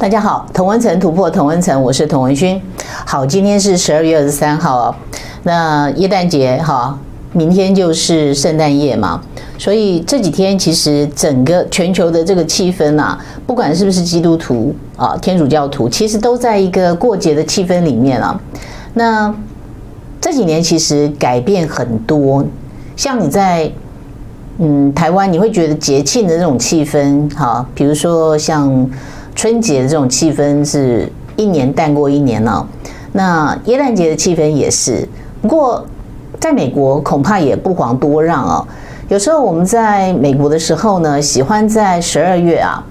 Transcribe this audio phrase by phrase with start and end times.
[0.00, 2.58] 大家好，同文层突破同文层，我是童文勋。
[3.04, 4.96] 好，今天是十二月二十三号，
[5.42, 6.98] 那耶诞节哈，
[7.34, 9.20] 明天就是圣诞夜嘛，
[9.58, 18.40] 所以这几天其实整个全球的这个气氛啊，不管是不是基督徒啊、天主教徒，其实都在一个过节的气氛里面啊。
[18.94, 19.34] 那
[20.18, 22.42] 这几年其实改变很多，
[22.96, 23.70] 像你在
[24.56, 28.88] 嗯台湾，你会觉得节庆的那种气氛，哈，比如说像。
[29.40, 32.68] 春节的这种气氛是一年淡过一年了，
[33.12, 35.08] 那耶诞节的气氛也是。
[35.40, 35.82] 不过，
[36.38, 38.68] 在美国恐怕也不遑多让哦。
[39.08, 42.84] 有时候我们在美国的时候呢，喜欢在十二月啊，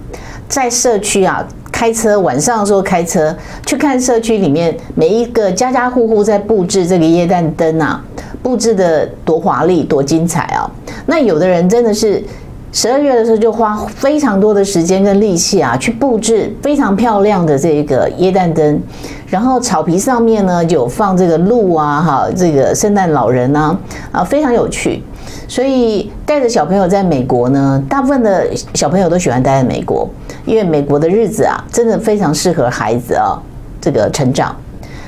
[0.47, 8.03] 在社区啊开车，晚上的时候开车去看社区里面每一个家家户户在布置这个耶诞灯啊，
[8.41, 10.67] 布置的多华丽、多精彩啊。
[11.05, 12.23] 那有的人真的是。
[12.71, 18.79] 十二月的时候就花非常多的时间跟力气啊，去布置非常漂亮的这个椰蛋灯，
[19.27, 23.75] 然后草皮上面呢有放这个鹿啊，哈，这个圣诞老人啊，
[24.11, 25.03] 啊，非常有趣。
[25.47, 30.07] 所以带着小朋友在美国呢，大部分的小朋友都喜欢待在美国，
[30.45, 33.41] 因为美国的日子啊，真的非常适合孩子啊，
[33.81, 34.55] 这个成长。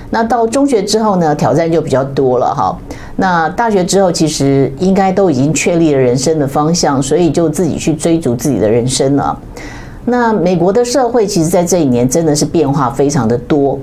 [0.09, 2.75] 那到中学之后呢，挑战就比较多了哈。
[3.21, 9.39] 那大学之后，其实应该都已经确立了人生的方向，所以就自己去追逐自己的人生了。
[10.05, 13.77] 那美国的社会，其实在这一年真的是变化非常的多。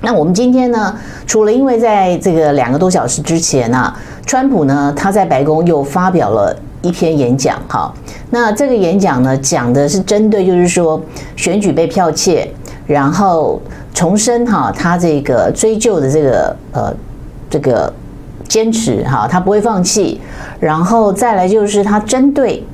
[0.00, 0.92] 那我们今天呢，
[1.28, 7.94] 除了因为在这个两个多小时之前啊，川普呢他在白宫又发表了一篇演讲哈。
[8.30, 11.00] 那这个演讲呢，讲的是针对就是说
[11.36, 12.50] 选举被剽窃，
[12.84, 13.62] 然后。
[13.94, 16.94] 重申哈，他这个追究的这个呃
[17.48, 17.90] 这个
[18.48, 20.20] 坚持哈，他不会放弃。
[20.58, 22.64] 然后再来就是他针对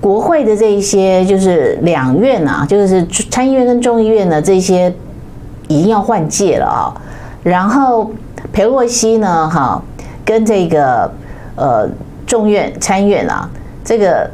[0.00, 4.92] 国会的这一些，就是两院啊，就是参议院跟众议院呢，这些
[5.68, 6.94] 已经要换届了啊。
[7.42, 8.10] 然后
[8.52, 9.82] 裴洛西呢，哈，
[10.24, 11.10] 跟这个
[11.56, 11.88] 呃
[12.26, 13.48] 众院参院啊，
[13.84, 14.30] 这个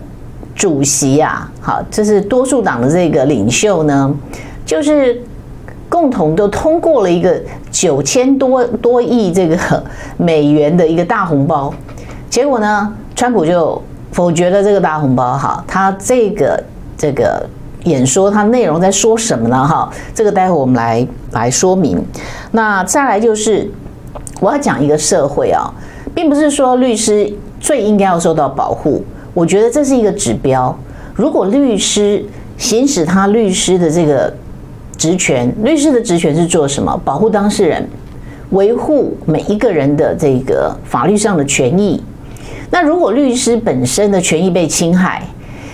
[0.55, 4.15] 主席啊，好，这是多数党的这个领袖呢，
[4.65, 5.21] 就是。
[5.89, 9.57] 共同都通过了一个九千多多亿这个
[10.17, 11.73] 美元的一个大红包，
[12.29, 13.81] 结果呢，川普就
[14.11, 15.39] 否决了这个大红包。
[15.39, 16.63] 哈，他这个
[16.97, 17.49] 这个
[17.85, 19.67] 演说，他内容在说什么呢？
[19.67, 22.05] 哈，这个待会我们来来说明。
[22.51, 23.71] 那再来就是
[24.41, 25.73] 我要讲一个社会啊，
[26.15, 30.77] 并不是说律师最应该要受到保护，我觉得这是一个指标。
[31.15, 32.25] 如果律师
[32.59, 34.35] 行使他律师的这个。
[34.97, 37.01] 职权，律师的职权是做什么？
[37.05, 37.87] 保护当事人，
[38.51, 42.03] 维护每一个人的这个法律上的权益。
[42.71, 45.23] 那如果律师本身的权益被侵害，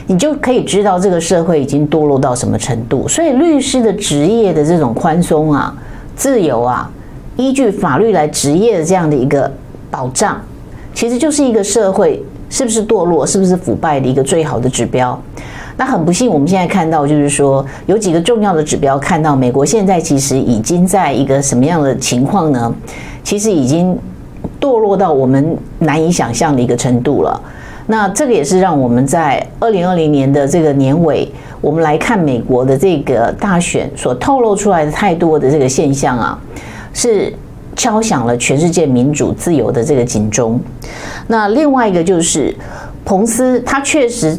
[0.07, 3.07] 你就可以知道这个社会已经堕落到什么程度。
[3.07, 5.75] 所以，律师的职业的这种宽松啊、
[6.17, 6.91] 自由啊，
[7.37, 9.51] 依据法律来执业的这样的一个
[9.91, 10.41] 保障，
[10.93, 15.19] 其实就是一个社会是不是堕落、是不是腐败的一个最好的指标。
[15.77, 22.75] 那很不幸，我们现在看到就是说，有几个重要的指标，看到美国现在其实已经在一个什么样的情况呢？
[23.25, 23.99] 其实已经
[24.61, 27.41] 堕落到我们难以想象的一个程度了。
[27.87, 31.27] 那这个也是让我们在二零二零年的这个年尾，
[31.61, 36.39] 我们来看美国的这个大选所透露出来的太多的这个现象啊，
[36.93, 37.33] 是
[37.75, 40.61] 敲响了全世界民主自由的这个警钟。
[41.27, 42.55] 那另外一个就是
[43.05, 44.39] 彭斯，他确实。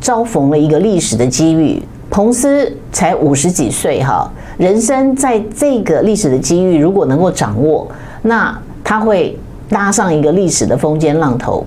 [0.00, 7.86] 遭逢了一个历史的机遇，彭斯才五十几岁哈，人生在这个历史的机遇如果能够掌握，
[8.22, 9.38] 那他会
[9.68, 11.64] 搭上一个历史的风尖浪头；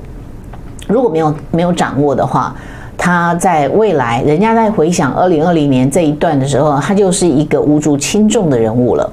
[0.87, 2.55] 如果没有没有掌握的话，
[2.97, 9.11] 他在未来，人家在回想二零二零年这一段的时候，他就是一个无足轻重的人物了。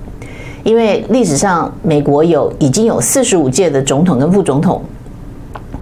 [0.65, 4.83] 因为历史上美国有已经有四十五届的总统跟副总统，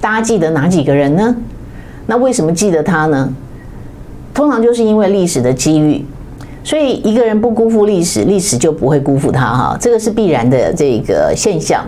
[0.00, 1.34] 大家记得哪几个人呢？
[2.06, 3.28] 那为什么记得他呢？
[4.32, 6.04] 通常就是因为历史的机遇，
[6.62, 11.84] 所以一个人不辜负历史，历史就不会辜负他哈，这个是必然的这个现象。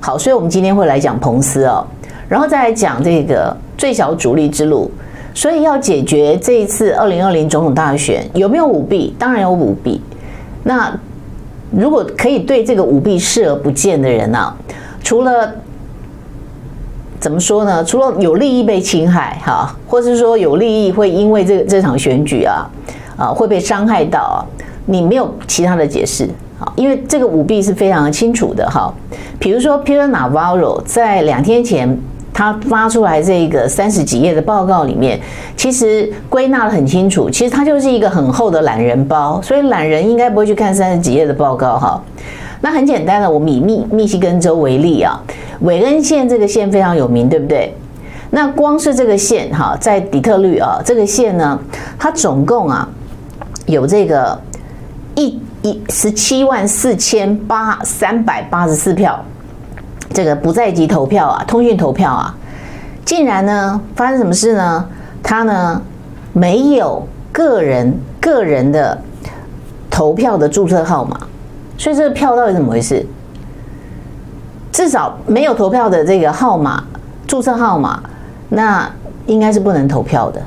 [0.00, 1.86] 好，所以我们今天会来讲彭斯哦，
[2.28, 4.90] 然后再来讲这个最小主力之路。
[5.32, 9.14] 所以要解决这一次二零二零总统大选有没有舞弊？
[9.18, 10.00] 当然有舞弊。
[10.64, 10.90] 那
[11.70, 14.52] 如果可以对这个舞弊视而不见的人呢？
[15.04, 15.54] 除了
[17.18, 17.84] 怎么说呢？
[17.84, 22.68] 除了有利益被侵害，哈，或是说有利益会因为这这场选举啊，
[23.16, 24.38] 啊会被伤害到啊，
[24.84, 26.24] 你没有其他的解释，
[26.60, 28.92] 啊，因为这个舞弊是非常的清楚的，哈。
[29.38, 31.98] 比如说，Peter Navarro 在两天前
[32.32, 35.18] 他发出来这个三十几页的报告里面，
[35.56, 37.30] 其实归纳得很清楚。
[37.30, 42.02] 其实他就是一个很厚的懒人包，所以懒人应该不会去看三十几页的报告哈。
[42.60, 45.20] 那很简单的，我们以密密西根州为例啊，
[45.60, 47.74] 韦恩县这个县非常有名，对不对？
[48.30, 51.58] 那光是这个县哈，在底特律啊，这个县呢，
[51.98, 52.88] 它总共啊
[53.66, 54.38] 有这个
[55.14, 59.18] 一一十七万四千八三百八十四票。
[60.12, 62.34] 这个不在籍投票啊，通讯投票啊，
[63.04, 64.88] 竟然呢发生什么事呢？
[65.22, 65.82] 他呢
[66.32, 68.96] 没有个人个人的
[69.90, 71.18] 投票的注册号码，
[71.76, 73.04] 所以这个票到底怎么回事？
[74.76, 76.84] 至少没有投票的这个号码
[77.26, 77.98] 注册号码，
[78.50, 78.86] 那
[79.24, 80.42] 应该是不能投票的，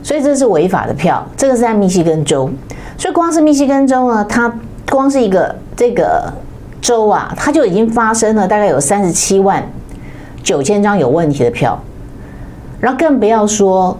[0.00, 1.26] 所以这是违法的票。
[1.36, 2.48] 这个是在密西根州，
[2.96, 4.54] 所以光是密西根州呢，它
[4.88, 6.32] 光是一个这个。
[6.80, 9.60] 州啊，它就已经发生了大概有三十七万
[10.44, 11.76] 九千张有问题的票，
[12.78, 13.98] 然后更不要说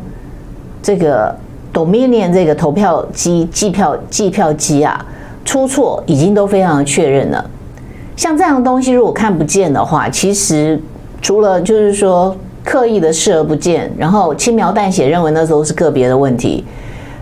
[0.80, 1.34] 这个
[1.74, 5.04] Dominion 这个投票机计票计票机啊，
[5.44, 7.44] 出错已经都非常的确认了。
[8.18, 10.76] 像这样的东西如果看不见的话，其实
[11.22, 16.64] 除了就是说刻意的视而不见，然后轻描淡写认为那时候是个别的问题，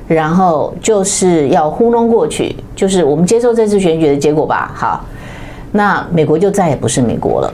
[0.08, 4.72] 然后就是要糊弄过去，就是我们接受这次选举的结果吧。
[4.74, 5.04] 好。
[5.72, 7.52] 那美国就再也不是美国了，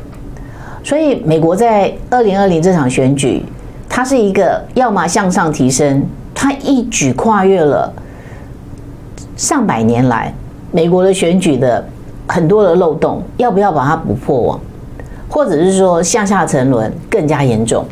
[0.84, 3.44] 所以美国在二零二零这场选举，
[3.88, 6.00] 它是一个要么向上提升，
[6.32, 7.92] 它一举跨越了
[9.36, 10.32] 上百年来
[10.70, 11.84] 美国的选举的
[12.26, 14.60] 很多的漏洞，要不要把它补破网，
[15.28, 17.84] 或者是说向下沉沦更加严重？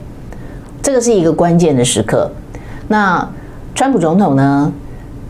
[0.83, 2.31] 这个是一个关键的时刻。
[2.89, 3.27] 那
[3.75, 4.73] 川普总统呢，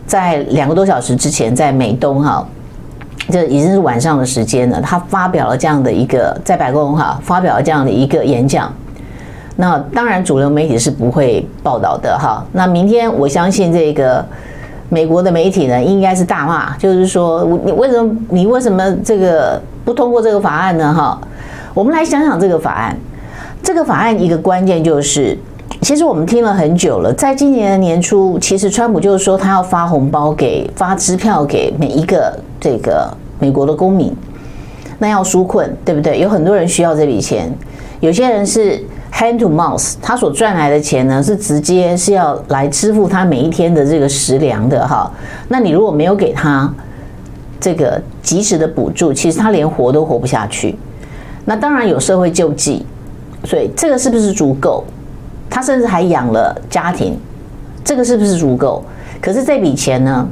[0.05, 2.45] 在两个多小时之前，在美东哈。
[3.29, 4.81] 这已经是晚上的时间了。
[4.81, 8.73] 他发表了这样的一个在白宫哈，发表了这样的一个演讲。
[9.55, 12.43] 那当然，主流媒体是不会报道的哈。
[12.51, 14.25] 那明天我相信这个
[14.93, 20.93] 美国的媒体呢，应该是大骂，就是说你为什么你为什么这个不通过这个法案呢？
[20.93, 21.19] 哈，
[21.73, 22.95] 我们来想想这个法案。
[23.63, 25.37] 这个法案一个关键就是，
[25.81, 32.37] 其实我们听了很久了，在今年的年初，其实川普就是说他要发红包给发支票给每一个。
[32.63, 34.15] 这个美国的公民，
[34.99, 36.19] 那要纾困，对不对？
[36.19, 37.51] 有很多人需要这笔钱，
[37.99, 38.79] 有些人是
[39.11, 45.11] hand to mouth，他所赚来的钱呢，是直接是要来支付他每一天的这个食粮的哈。
[45.47, 46.71] 那你如果没有给他
[47.59, 50.75] 这个及时的补助，其实他连活都活不下去。
[51.45, 52.85] 那当然有社会救济，
[53.43, 54.83] 所以这个是不是足够？
[55.49, 57.19] 他甚至还养了家庭，
[57.83, 58.83] 这个是不是足够？
[59.21, 60.27] 可是这笔钱呢？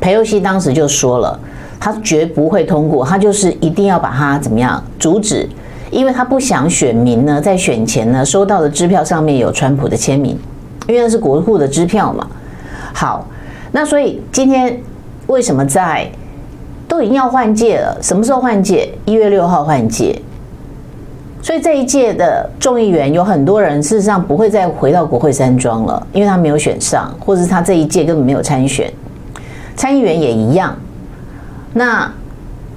[0.00, 1.38] 裴洛西当时就说了，
[1.80, 5.48] 他绝不会通过，他就是一定要把它怎么样阻止，
[5.90, 10.38] 因为他不想选民呢在选前呢收到的支票上面有川普的签名，
[10.86, 12.26] 因为那是国库的支票嘛。
[12.92, 13.26] 好，
[13.72, 14.80] 那所以今天
[15.26, 16.10] 为什么在
[16.86, 17.98] 都已经要换届了？
[18.02, 18.90] 什么时候换届？
[19.04, 20.20] 一月六号换届。
[21.40, 28.92] 所以这一届的众议员有很多人事实上不会再回到国会山庄了，因为他没有选上，或者是他这一届根本没有参选。
[29.76, 30.76] 参议员也一样，
[31.72, 32.12] 那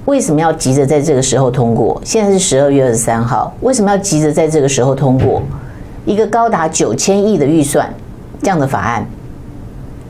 [0.06, 2.00] 为什么要急着在这个时候通过？
[2.04, 5.40] 现在是十二月二十三号，为什么要急着在这个时候通过
[6.04, 7.88] 一个高达九千亿的预算
[8.42, 9.06] 这样的法案？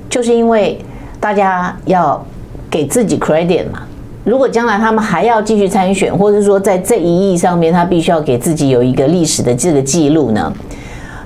[0.09, 0.79] 就是因为
[1.21, 2.25] 大家要
[2.71, 3.83] 给自己 credit 嘛。
[4.25, 10.53] 如果将来他们还要继续参选，或者说在这一役上面，他必须要给自己有一个历史的这个记录呢，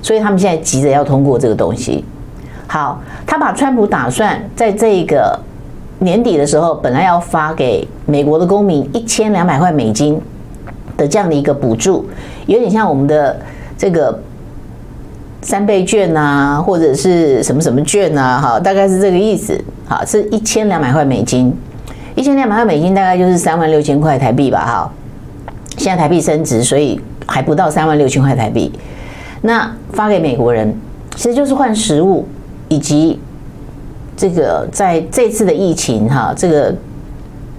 [0.02, 2.04] 所以他们现在急着要通过这个东西。
[2.66, 5.38] 好，他把川普打算在这个。
[5.98, 10.20] 年底的时候，本来要发给美国的公民一千两百块美金
[10.96, 12.06] 的这样的一个补助，
[12.46, 13.36] 有点像我们的
[13.76, 14.18] 这个
[15.42, 19.60] 三倍券啊，或者是什么什么券啊，哈，大概是这个意思。
[19.84, 21.52] 好，是一千两百块美金，
[22.14, 24.92] 一千两百块美金大概就是三万六千块台币吧，哈。
[25.76, 28.72] 现在台币升值，所以还不到三万六千块台币。
[29.42, 30.74] 那发给美国人，
[31.16, 32.26] 其实就是换食物
[32.68, 33.18] 以及。
[34.18, 36.74] 这个在这次的疫情哈，这个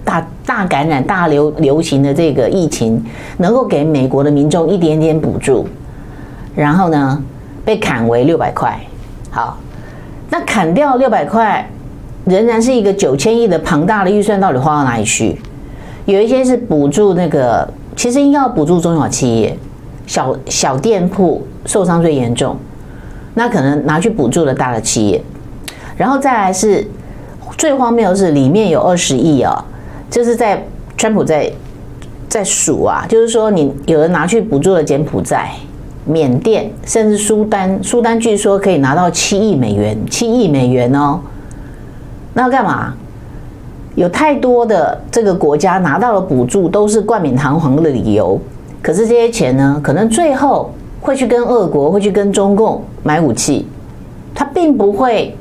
[0.08, 3.04] 大大感染、大流流行的这个疫情，
[3.36, 5.68] 能够给美国的民众一点点补助，
[6.54, 7.22] 然后呢，
[7.62, 8.80] 被砍为六百块。
[9.30, 9.58] 好，
[10.30, 11.68] 那砍掉六百块，
[12.24, 15.38] 仍然是一个九千亿的庞大的预算，到底花到哪里去？
[16.06, 19.54] 有一些是补助那个，其实应该要补助中小企业、
[20.06, 22.56] 小小店铺受伤最严重，
[23.34, 25.22] 那可能拿去补助了大的企业。
[25.98, 26.86] 然后再来是
[27.58, 29.62] 最荒谬的是，里面有二十亿啊，
[30.10, 30.64] 就是在
[30.96, 31.50] 川普在
[32.28, 35.50] 在数啊，就是说你有人拿去补助了柬埔寨，
[36.04, 41.20] 缅甸，甚至苏丹，苏丹据说可以拿到七亿美元，七亿美元哦。
[42.34, 42.94] 那要干嘛？
[43.94, 48.40] 有太多的这个国家拿到了补助，都是冠冕堂皇的理由。
[48.80, 53.66] 可是这些钱呢，可能最后会去跟俄国，会去跟中共买武器。
[54.34, 55.36] 他并不会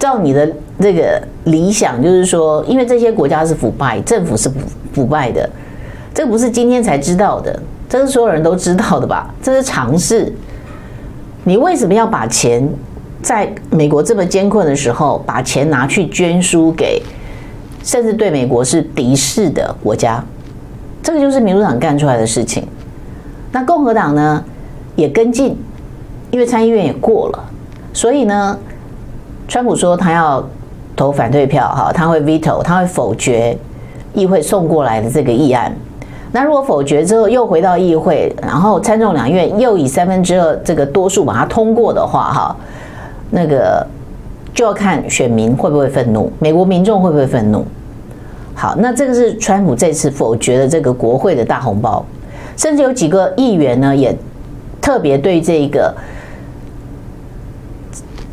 [0.00, 0.50] 照你的
[0.80, 4.54] 这个理想，就是说，因为这些国家是腐败，政府是腐
[4.92, 5.48] 腐败的，
[6.14, 9.32] 这不是今天才知道的，这是所有人都知道的吧？
[9.42, 10.32] 这是常识。
[11.44, 12.68] 你为什么要把钱
[13.22, 17.02] 在美国这么艰困的时候，把钱拿去捐输给？
[17.84, 20.20] 甚至对美国是敌视的国家，
[21.00, 22.66] 这个就是民主党干出来的事情。
[23.52, 24.42] 那共和党呢，
[24.96, 25.56] 也跟进，
[26.32, 27.44] 因为参议院也过了，
[27.92, 28.58] 所以呢，
[29.46, 30.44] 川普说他要
[30.96, 33.56] 投反对票，哈，他会 veto，他会否决
[34.14, 35.72] 议会送过来的这个议案。
[36.32, 42.56] 那如果否决之后又回到议会，然后参众两院又以三分之二这个多数把它通过的话，哈，
[43.30, 43.86] 那个。
[44.54, 47.62] 就要看选民会不会愤怒，美国民众会不会愤怒。
[48.54, 52.02] 好，那这个是川普这次否决的这个国会的大红包，
[52.56, 54.16] 甚至有几个议员呢，也
[54.80, 55.94] 特别对这个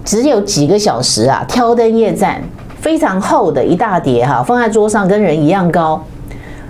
[0.06, 2.42] 只有几个小时啊，挑灯夜战，
[2.80, 6.04] 非常厚的一大叠哈，放在桌上跟人一样高，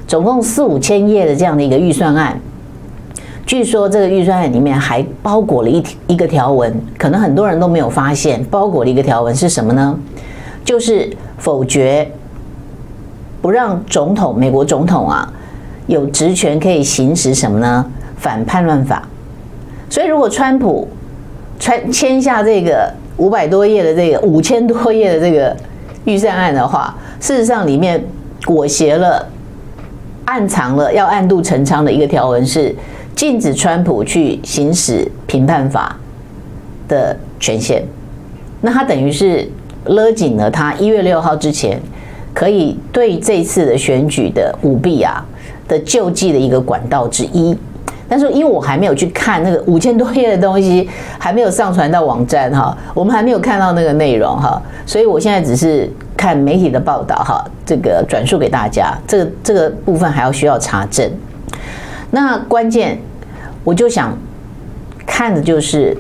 [0.07, 2.39] 总共四五千页的这样的一个预算案。
[3.45, 9.97] 据说这个预算案里面还包裹了一一个条文，可能很多人都没有发现，包裹了一个条文是什么呢？
[10.63, 12.09] 就是否决
[13.41, 15.31] 不让总统，美国总统啊
[15.87, 17.85] 有职权可以行使什么呢？
[18.15, 19.03] 反叛乱法。
[19.89, 20.87] 所以如果川普
[21.59, 25.55] 川签下这个五百多页的这个五千多页的这个
[26.05, 28.03] 预算案的话，事实上里面
[28.46, 29.27] 裹挟了、
[30.25, 32.75] 暗藏了要暗度陈仓的一个条文是。
[33.15, 35.96] 禁止川普去行使评判法
[36.88, 37.84] 的权限，
[38.60, 39.48] 那他等于是
[39.86, 41.79] 勒紧了他一月六号之前
[42.34, 45.24] 可以对这次的选举的舞弊啊
[45.67, 47.55] 的救济的一个管道之一。
[48.13, 61.10] 但是因为我还没有去看那个五千多页的东西，还没有上传到网站哈，我们还没有看到那个内容哈，所以我现在只是看媒体的报道哈，这个转述给大家，这个这个部分还要需要查证。
[62.12, 63.00] 那关键，
[63.63, 64.15] 我就想
[65.08, 65.98] 看的就是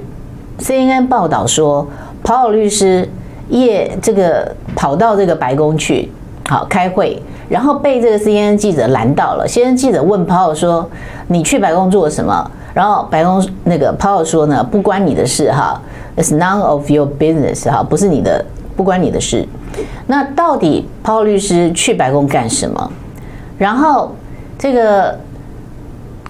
[0.59, 1.87] CNN 报道说，
[2.23, 3.09] 庞尔律师
[3.49, 6.11] 夜这个跑到这个白宫去，
[6.53, 7.19] 好开会，
[7.49, 9.47] 然后被这个 CNN 记者拦到了。
[9.47, 10.87] CNN 记者问庞尔说
[11.27, 15.81] ：“你去白宫做什么？”然后白宫那个庞尔说呢：“不关你的事哈
[16.15, 18.45] ，It's none of your business 哈，不是你的，
[18.75, 19.47] 不关你的事。”
[20.05, 22.91] 那到底 Paul 律师去白宫干什么？
[23.57, 24.15] 然后
[24.57, 25.17] 这个。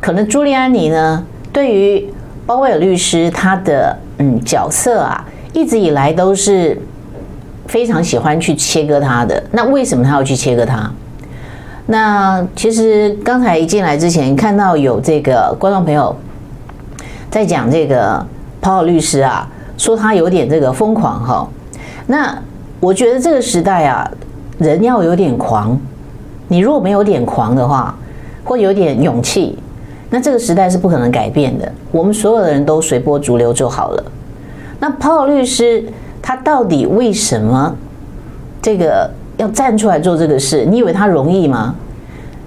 [0.01, 2.13] 可能朱利安尼呢，对于
[2.45, 6.77] 鲍威尔律师他的嗯角色啊，一直以来都是
[7.67, 9.41] 非常喜欢去切割他的。
[9.51, 10.91] 那为什么他要去切割他？
[11.85, 16.15] 那其实刚才一进来之前，看到有这个观众朋友
[17.29, 18.25] 在讲这个
[18.61, 21.47] 鲍尔律师啊，说他有点这个疯狂哈。
[22.07, 22.37] 那
[22.79, 24.09] 我觉得这个时代啊，
[24.59, 25.77] 人要有点狂。
[26.47, 27.93] 你如果没有点狂的话，
[28.43, 29.57] 或有点勇气。
[30.09, 34.03] 那这个时代是不可能改变的，我们所有的人都随波逐流就好了。
[34.79, 35.83] 那庞尔律师
[36.23, 37.75] 他到底为什么
[38.61, 40.63] 这个要站出来做这个事？
[40.65, 41.75] 你以为他容易吗？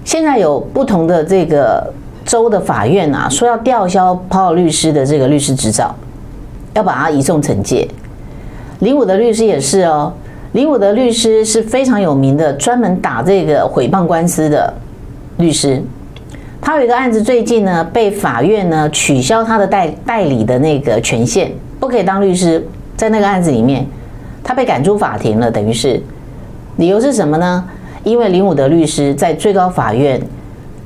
[0.03, 1.93] 现在有不同的这个
[2.25, 5.95] 州的法院啊，说要吊销 Paul 律师的这个律师执照，
[6.73, 7.87] 要把他移送惩戒。
[8.79, 10.13] 林伍的律师也是哦，
[10.53, 14.73] 林伍的律师是非常有名的，专门打这个诽谤官司的
[15.37, 15.83] 律师。
[16.63, 22.67] 他有一个案子，最近呢被法院呢取消他的代代理的那个权限，不可以当律师。
[22.97, 23.87] 在那个案子里面，
[24.43, 26.01] 他被赶出法庭了，等于是
[26.77, 27.65] 理由是什么呢？
[28.03, 30.21] 因为林伍德律师在最高法院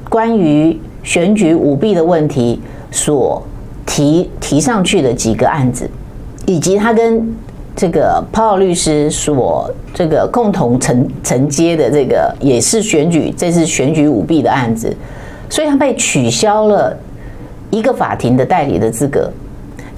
[0.08, 3.42] 关于选举舞弊的问题所
[3.84, 5.88] 提提上去的几个案子，
[6.46, 7.34] 以及他跟
[7.76, 14.94] 这个庞尔律师所这个共同承承接的这个也是选举这次选举舞弊的案子。
[15.48, 16.96] 所以他被取消了
[17.70, 19.30] 一个法庭的代理的资格。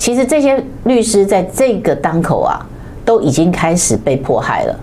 [0.02, 2.58] 其实这些律师在这个当口啊，
[3.04, 4.76] 都已经开始被迫害了。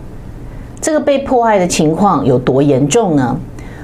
[0.79, 3.37] 这个被迫害的情况有多严重呢？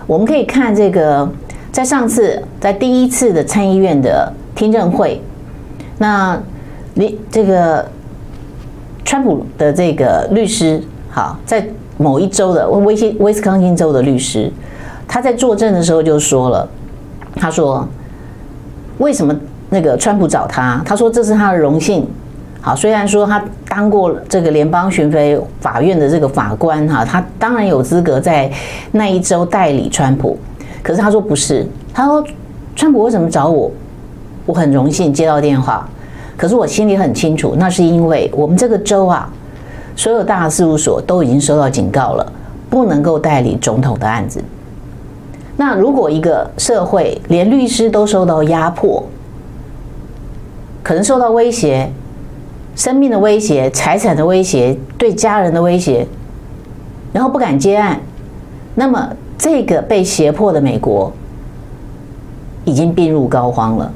[0.08, 1.30] 我们可以看这个，
[1.74, 5.22] 在上次在第一次的参议院的听证会，
[5.98, 6.42] 那
[6.94, 7.86] 你这个
[9.04, 14.50] 川普的这个律师，好，在某一州的威西威斯康星州的律师。
[15.06, 16.65] 他在作证的时候就说了，
[17.36, 17.86] 他说
[19.00, 19.36] ：“为什么
[19.75, 22.08] 那个川普找他，他说这是他的荣幸。
[22.62, 28.50] 好，虽然说他当过这个联邦巡回法院的这个法官哈，他当然有资格在
[28.94, 30.38] 那一周代理川普。
[30.82, 32.25] 可是他说不是，他说
[32.74, 33.70] 川普为什么找我？
[34.46, 35.86] 我很荣幸接到电话，
[36.38, 39.29] 可是我心里很清楚，那是因为我们这个州啊，
[39.98, 42.25] 所有大事务所都已经收到警告了，
[42.70, 44.41] 不能够代理总统的案子。
[45.58, 49.03] 那如果一个社会连律师都受到压迫，
[50.86, 51.92] 可能受到威胁，
[52.75, 56.06] 生命的威胁、财产的威胁、对家人的威胁，
[57.12, 58.00] 然后不敢接案，
[58.75, 61.12] 那么这个被胁迫的美国
[62.65, 63.92] 已经病入膏肓了。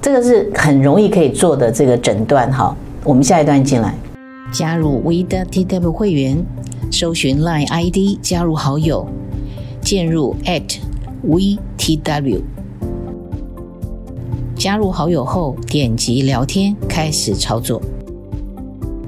[0.00, 2.50] 这个是很容易可以做的这个诊断。
[2.50, 3.94] 哈，我们下一段进来，
[4.50, 6.42] 加入 WeTW 会员，
[6.90, 9.06] 搜寻 Line ID 加入好友，
[9.82, 10.34] 进入
[11.28, 12.40] @WeTW，
[14.56, 17.80] 加入好友后点击聊天开始操作，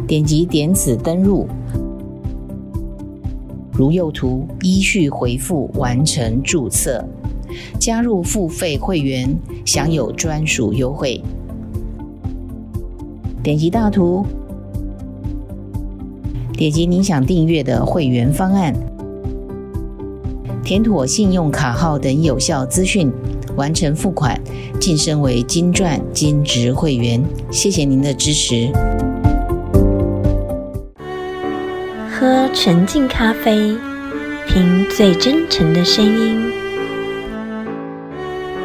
[0.07, 1.49] 点击点此登入，
[3.73, 7.03] 如右图依序回复完成注册。
[7.81, 11.21] 加入付费会员，享有专属优惠。
[13.43, 14.27] 点击大图，
[16.53, 18.75] 点击您想订阅的会员方案，
[20.63, 23.11] 填妥信用卡号等有效资讯，
[23.59, 24.41] 完成付款，
[24.81, 27.23] 晋升为金钻金质会员。
[27.51, 28.71] 谢谢您的支持。
[32.09, 33.77] 喝纯净咖啡，
[34.49, 36.51] 听最真诚的声音。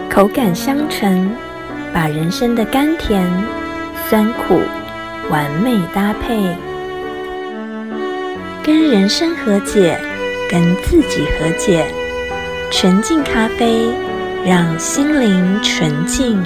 [0.10, 1.28] 口感香醇，
[1.92, 3.28] 把人生的甘甜、
[4.08, 4.60] 酸苦
[5.30, 6.56] 完美搭配，
[8.64, 10.00] 跟人生和解，
[10.50, 11.84] 跟自己和解。
[12.72, 13.86] 纯净咖啡，
[14.46, 16.44] 让心灵纯净。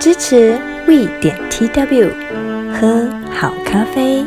[0.00, 2.10] 支持 We 点 TW，
[2.72, 4.24] 喝好咖啡，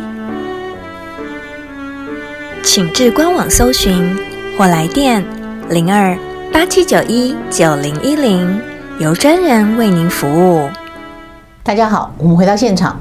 [2.64, 4.18] 请至官网搜寻
[4.58, 5.22] 或来电
[5.70, 6.18] 零二。
[6.54, 8.62] 八七九一九零一零，
[9.00, 10.70] 由专人为您服务。
[11.62, 12.98] 大家好，我们回到现场。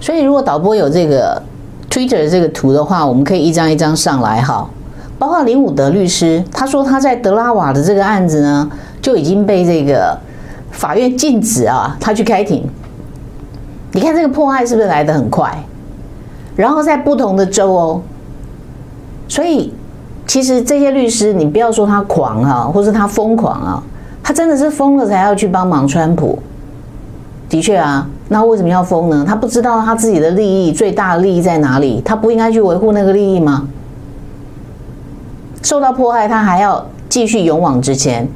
[0.00, 1.40] 所以，如果导播有这个
[1.88, 4.68] Twitter 的这个图的话，我们可以一张一张上来哈。
[5.20, 8.68] 包括林伍德律师，他说他在德拉瓦的这个案子呢，
[9.00, 10.18] 就已经被这个
[10.70, 12.64] 法院禁止啊，他去开庭。
[13.92, 15.56] 你看这个迫害是不是来得很快？
[16.56, 18.02] 然后在不同的州哦，
[19.28, 19.72] 所以。
[20.26, 23.82] 其实这些律师，你不要说他狂啊，或是他疯狂啊，
[24.22, 26.38] 他真的是疯了才要去帮忙川普。
[27.48, 29.24] 的确啊，那为什么要疯呢？
[29.26, 32.00] 他不知道他自己的利益最大的利益在哪里？
[32.04, 33.66] 他不应该去维护那个利益吗？
[35.62, 38.28] 受到迫害，他还要继续勇往直前。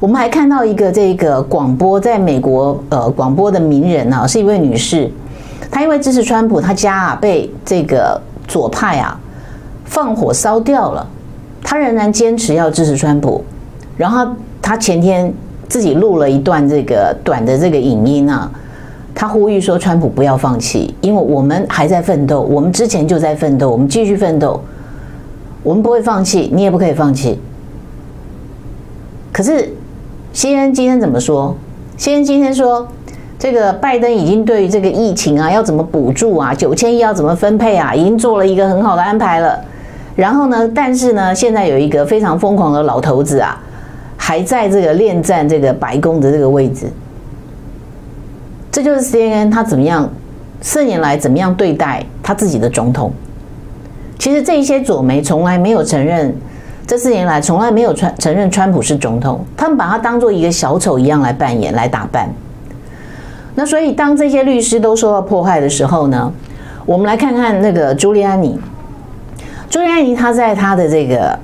[0.00, 5.10] 我们还看到一个这个广播，在美国呃广播的名人啊，是一位女士，
[5.70, 9.18] 她因为支持川普，她家啊被这个左派啊
[9.84, 11.06] 放火烧掉了。
[11.62, 13.42] 她仍然坚持要支持川普，
[13.96, 14.26] 然后
[14.60, 15.32] 她前天
[15.68, 18.50] 自己录了一段这个短的这个影音啊，
[19.14, 24.60] 他呼吁说川普不要放弃，因为我们还在奋斗，我们之前就在奋斗，我们继续奋斗，
[25.62, 27.38] 我们不会放弃，你也不可以放弃。
[29.32, 29.72] 可是
[30.34, 31.56] CNN 今天怎么说
[31.96, 32.88] ？CNN 今天说，
[33.38, 39.64] 这个拜登已经对于这个疫情啊要怎么补助啊，九千亿要怎么分配啊，已经做了一个很好的安排了。
[40.16, 40.68] 然后呢？
[40.74, 43.56] 但是呢，现在有一个非常疯狂的老头子啊，
[44.16, 46.86] 还在这个恋战这个白宫的这个位置。
[48.72, 50.08] 这就是 CNN 他怎么样
[50.60, 53.12] 四年来怎么样对待他自己的总统。
[54.18, 56.34] 其实这些左媒从来没有承认，
[56.86, 62.28] 这四年来从来没有传承认川普是总统，他们把他当做一个小丑一样来扮演来打扮。
[63.54, 66.30] 那所以当这些律师都受到迫害的时候呢，
[66.84, 68.58] 我们来看看那个朱利安尼。
[69.70, 71.38] 朱利安尼他在他的这个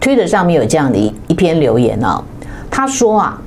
[0.00, 2.22] 推特上面有这样的一一篇留言哦，
[2.70, 3.38] 他说啊，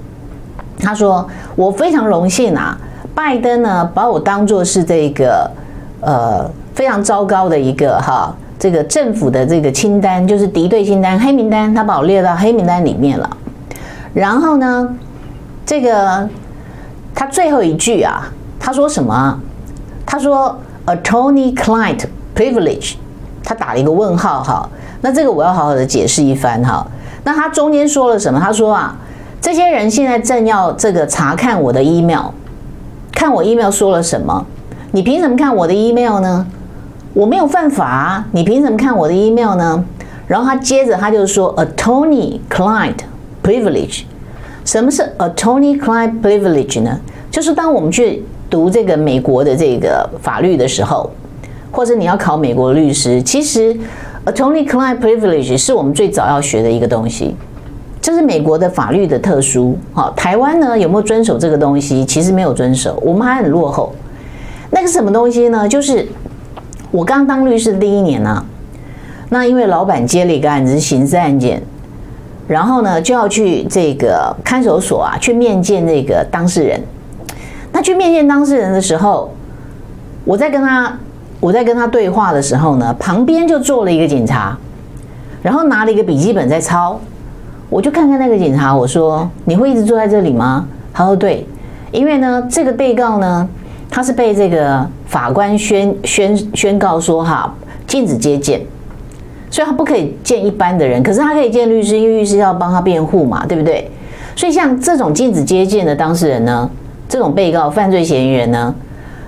[0.80, 2.78] 他说我非常荣幸啊，
[3.16, 5.50] 拜登呢把我当作是这个
[6.02, 13.28] 呃非常糟糕的一个哈这个政府的这个清单，就是敌对清单黑名单，他把我列到黑名单里面了。
[14.14, 14.88] 然后呢，
[15.66, 16.30] 这个
[17.16, 19.40] 他最后一句啊，他说什么？
[20.06, 22.94] 他说 Attorney-client privilege。
[23.44, 24.70] 他打了一个问号哈，
[25.02, 26.86] 那这个我要好好的解释一番哈。
[27.24, 28.40] 那他中间说了什么？
[28.40, 28.96] 他说啊，
[29.42, 32.26] 这些人现在正要这个查看我的 email，
[33.12, 34.46] 看我 email 说了什么。
[34.92, 36.46] 你凭什么看我的 email 呢？
[37.14, 39.84] 我没有犯法，你凭什么看我的 email 呢？
[40.28, 42.96] 然后他接着他就说，attorney-client
[43.44, 44.04] privilege，
[44.64, 46.98] 什么是 attorney-client privilege 呢？
[47.30, 51.10] 就是当我们去读这个美国的这个法律的时候，
[51.70, 53.76] 或者你要考美国律师，其实
[54.26, 57.36] attorney-client privilege 是我们最早要学的一个东西。
[58.02, 59.78] 这是美国的法律的特殊。
[59.94, 62.06] 好，台湾呢有没有遵守这个东西？
[62.06, 63.94] 其实没有遵守，我们还很落后。
[64.72, 65.68] 那个什么东西呢？
[65.68, 66.08] 就是
[66.92, 68.46] 我刚当律师第一年呢、
[69.30, 71.62] 那因为老板接了一个案子刑事案件，
[72.48, 76.82] 然后呢就要去这个看守所啊去面见那个当事人。
[77.72, 79.34] 那去面见当事人的时候，
[80.26, 80.94] 我在跟他
[81.40, 84.58] 我在跟他对话的时候呢，旁边就坐了一个警察，
[85.42, 87.00] 然后拿了一个笔记本在抄。
[87.70, 91.48] 我就看看那个警察，我说：“你会一直坐在这里吗？”他说：“对，
[91.94, 93.48] 因为呢，这个被告呢，
[93.90, 97.54] 他是被这个法官宣宣宣告说哈，
[97.86, 98.62] 禁止接见，
[99.50, 103.92] 所以他不可以见一般的人，可是他可以见律师，因为律师要帮他辩护嘛，对不对？
[104.38, 106.70] 所以像这种禁止接见的当事人呢，
[107.10, 108.74] 这种被告犯罪嫌疑人呢，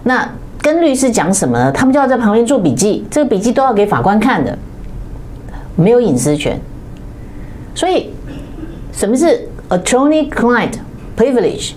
[0.03, 0.25] 那
[0.61, 1.69] 跟律师讲什么呢？
[1.69, 4.57] 他们就要在旁边做笔记，这个笔记都要给法官看的，
[5.75, 6.57] 没有隐私权，
[7.75, 8.09] 所以。”
[8.95, 10.73] 什么是 attorney-client
[11.17, 11.71] privilege？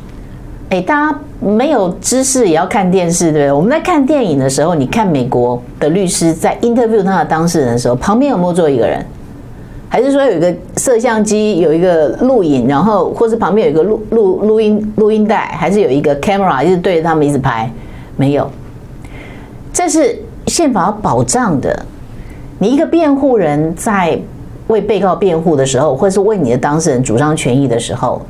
[0.69, 3.53] 哎，大家没有知识也要看电视，对不对？
[3.53, 9.05] 我们在看电影的时候，你看美国的律师在 interview 他的当事人的时候，旁边有没有坐一个人？
[9.89, 17.71] 还是说有一个摄像机，有一个录影，然后或是旁边有一个录录录音录音带，还是有一个 camera 一直对着他们一直拍？
[18.17, 18.51] 没有，
[19.73, 21.87] 这是宪法保障的。
[22.59, 24.19] 你一个辩护人在。
[24.69, 28.21] 为被告辩护的时候，或是为你的当事人主张权益的时候，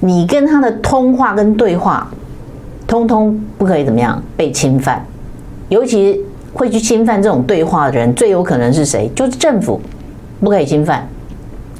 [0.00, 2.08] 你跟他的通话跟对话，
[2.86, 5.04] 通通不可以怎么样被侵犯。
[5.68, 6.20] 尤其
[6.52, 9.10] 会去侵犯这种对话的人，最有可能是谁？
[9.14, 9.80] 就是政府，
[10.40, 11.06] 不可以侵犯。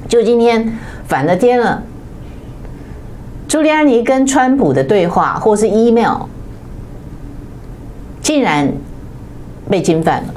[0.08, 0.72] 就今天
[1.06, 1.82] 反了天了，
[3.46, 6.22] 朱利安尼跟川普的对话，或是 email，
[8.20, 8.70] 竟然
[9.70, 10.34] 被侵犯了。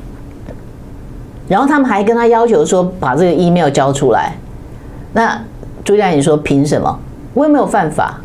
[1.49, 4.33] 然后他们还跟他要求说，把这个 email 交出来。
[5.13, 5.41] 那
[5.83, 6.99] 朱利安尼说，凭什么？
[7.33, 8.19] 我也没有犯法。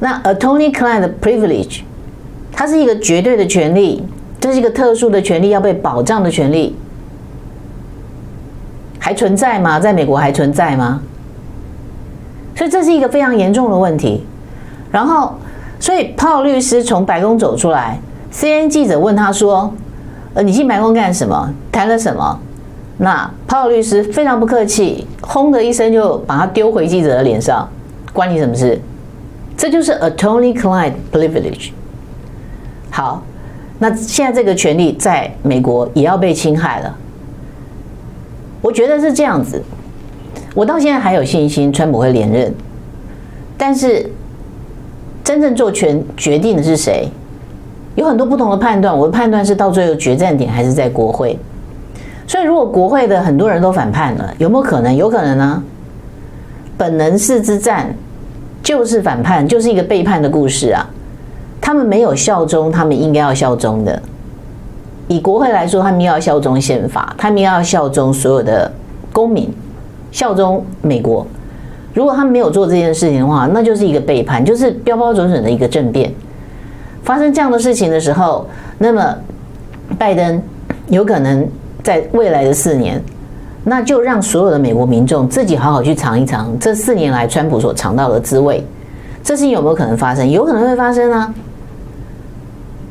[0.00, 1.80] 那 attorney-client privilege，
[2.52, 4.02] 它是一个绝对的权利，
[4.40, 6.76] 这是一个特殊的权利，要被保障的权利，
[8.98, 9.80] 还存在吗？
[9.80, 11.00] 在美国还存在吗？
[12.54, 14.24] 所以这是一个非常严重的问题。
[14.90, 15.34] 然后，
[15.80, 17.98] 所以 Paul 律师从白宫走出来
[18.32, 19.72] ，CNN 记者问他说。
[20.34, 21.52] 呃，你进白宫干什么？
[21.72, 22.38] 谈了什么？
[22.98, 27.68] 那 Paul 律师非常不客气，轰的一声就把他丢回记者的脸上，
[28.18, 28.76] 关你什么事？
[29.56, 31.70] 这就是 attorney-client privilege。
[32.90, 33.22] 好，
[33.78, 36.92] 那现在这个权利在美国也要被侵害了。
[38.60, 39.62] 我觉得是这样子，
[40.52, 42.52] 我到现在还有信心川普会连任，
[43.56, 44.10] 但是
[45.22, 47.08] 真正做权决定的是谁？
[47.94, 51.38] 有很多不同的判断，我的判断是到最后决战点还是在国会。
[52.26, 54.96] 所以，如果国会的很多人都反叛了，有没有可能？
[54.96, 55.62] 有可能呢。
[56.76, 57.92] 本能寺之战
[58.68, 60.86] 就是反叛，就是一个背叛的故事啊。
[61.58, 63.98] 他们没有效忠，他们应该要效忠的。
[65.06, 68.70] 以国会来说，他们要效忠宪法，他们要效忠所有的
[69.10, 69.50] 公民，
[70.12, 71.26] 效忠美国。
[71.94, 76.12] 如果他们没有做这件事情的话，那就是一个背叛，就是标标准准的一个政变。
[77.02, 79.16] 发生这样的事情的时候，那么
[79.98, 80.42] 拜登
[80.88, 81.48] 有可能
[81.82, 83.02] 在未来的四年，
[83.64, 88.64] 那就让所有的美国民众自己好好去尝一尝这四年来川普所尝到的滋味。
[89.22, 90.30] 这事情有没有可能发生？
[90.30, 91.34] 有可能会发生啊。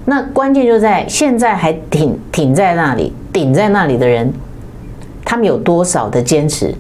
[0.05, 4.31] 那关键就在现在还挺挺在那里顶在那里的人，
[5.25, 6.73] 他们有多少的坚持？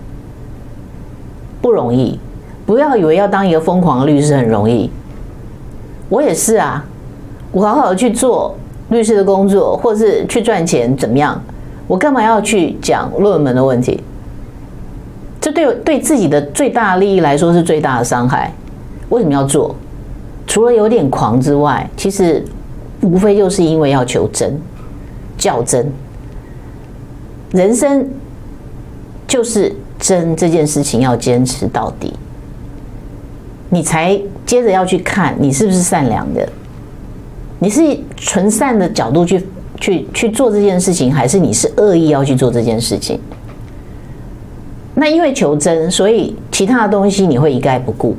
[1.61, 2.19] 不容易。
[2.65, 4.91] 不要以为要当一个疯狂的律师很容易，
[6.09, 6.85] 我也是啊。
[7.53, 8.53] 我好好去做
[8.89, 11.41] 律师的工作，或是去赚钱，怎么样？
[11.87, 14.01] 我干嘛要去讲论文的问题？
[15.39, 18.51] 这对对自己的最大利益来说是最大的伤害。
[19.09, 19.73] 为什么要做？
[20.45, 22.43] 除了有点狂之外，其实
[23.01, 24.59] 无非就是因为要求真、
[25.37, 25.89] 较真。
[27.51, 28.05] 人生
[29.25, 32.13] 就是真这件事情要坚持到底，
[33.69, 36.47] 你才接着要去看你是不是善良的。
[37.59, 39.45] 你是纯善的角度去
[39.79, 43.19] 去去做这件事情，还是你是恶意要去做这件事情？
[44.95, 48.15] 那因为求真，所以其他的东西你会一概不顾。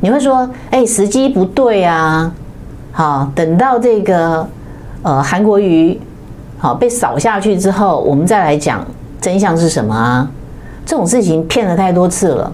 [0.00, 2.32] 你会说：“哎，时机不对啊！”
[2.92, 4.46] 好，等到这个
[5.02, 5.98] 呃韩国瑜
[6.58, 8.84] 好被扫下去之后，我们再来讲
[9.20, 10.30] 真相是什么啊？
[10.84, 12.52] 这种事情骗了太多次了，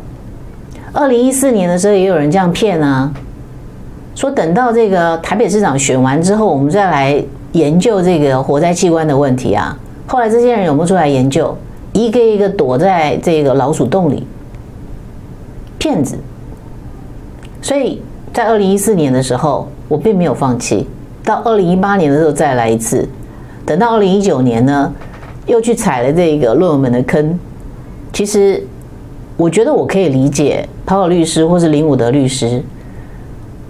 [0.93, 3.13] 二零一四年的时候也有人这样骗啊，
[4.15, 7.23] 说等到这个台北市长选完之后，我们再来
[7.53, 9.79] 研究这个火灾器官的问题啊。
[10.07, 11.57] 后来这些人有没有出来研究？
[11.93, 14.27] 一个一个躲在这个老鼠洞里，
[15.79, 16.19] 骗子。
[17.61, 20.87] 所以在二零一四年的时候，我并没有放弃。
[21.25, 23.09] 到二零一八年的时候再来一次，
[23.65, 24.93] 等到二零一九年呢，
[25.47, 27.39] 又去踩了这个论文门的坑。
[28.13, 28.67] 其实，
[29.37, 32.63] 我觉得我可以理解跑跑律师或是林武德律师，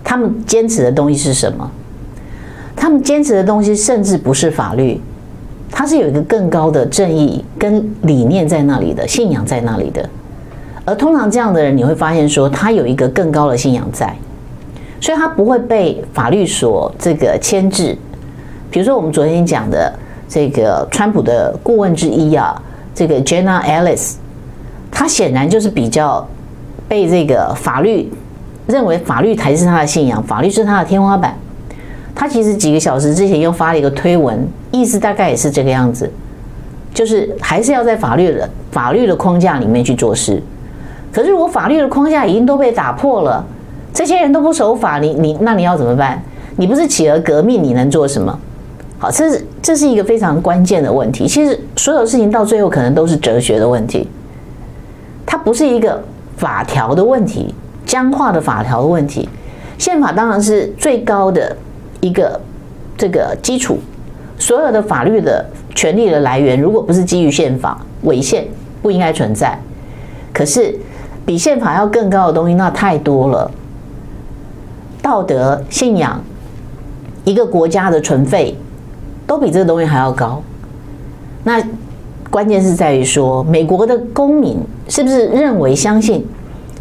[0.02, 1.70] 他们坚持的东西是什么？
[2.82, 5.00] 他们坚持的东西甚至不是法律，
[5.70, 10.04] 它是有一个更高的正义跟理念在那里的，信仰在那里的。
[10.84, 14.12] 而通常这样的人，你会发现说，他有一个更高的信仰在。
[15.00, 17.96] 所以他不会被法律所这个牵制。
[18.68, 19.94] 比如说，我们昨天讲的
[20.28, 22.60] 这个川普的顾问之一啊，
[22.92, 24.14] 这个 Jenna Ellis，
[24.90, 26.26] 他显然就是比较
[26.88, 28.12] 被这个法律
[28.66, 31.38] 认为法律才是他的信仰，法律是他的天花板。
[32.14, 36.10] 他其实几个小时之前又发了一个推文，意思大概也是这个样子，
[36.94, 40.42] 就是还是要在法律的法律的框架里面去做事。
[41.12, 43.44] 可是如果法律的框架已经都被打破了。
[43.94, 46.18] 这些人都不守法，你你那你要怎么办？
[46.56, 48.38] 你不是企鹅革命，你能做什么？
[48.98, 51.28] 好，这是这是一个非常关键的问题。
[51.28, 54.08] 其实所有事情到最后可能都是哲学的问题，
[55.26, 56.02] 它不是一个
[56.38, 59.28] 法条的问题，僵化的法条的问题。
[59.76, 61.54] 宪法当然是最高的
[62.02, 62.38] 一个
[62.98, 63.78] 这个基础，
[64.36, 68.46] 所有的法律的权利的来源，如果不是基于宪法，违宪
[68.82, 69.58] 不应该存在。
[70.32, 70.76] 可是
[71.24, 73.50] 比宪法要更高的东西，那太多了。
[75.00, 76.20] 道德、信仰，
[77.24, 78.56] 一个国家的存废，
[79.26, 80.42] 都比这个东西还要高。
[81.44, 81.62] 那
[82.30, 86.26] 关键是在于说，美国的公民是不是认为、相信，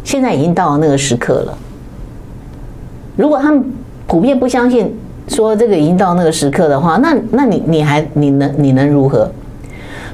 [0.02, 1.58] 现在已经到了那个时刻了？
[3.16, 3.64] 如果他们
[4.06, 4.96] 普遍不相信，
[5.32, 9.28] 说这个已经到那个时刻的话，那那你你还你能你能如何？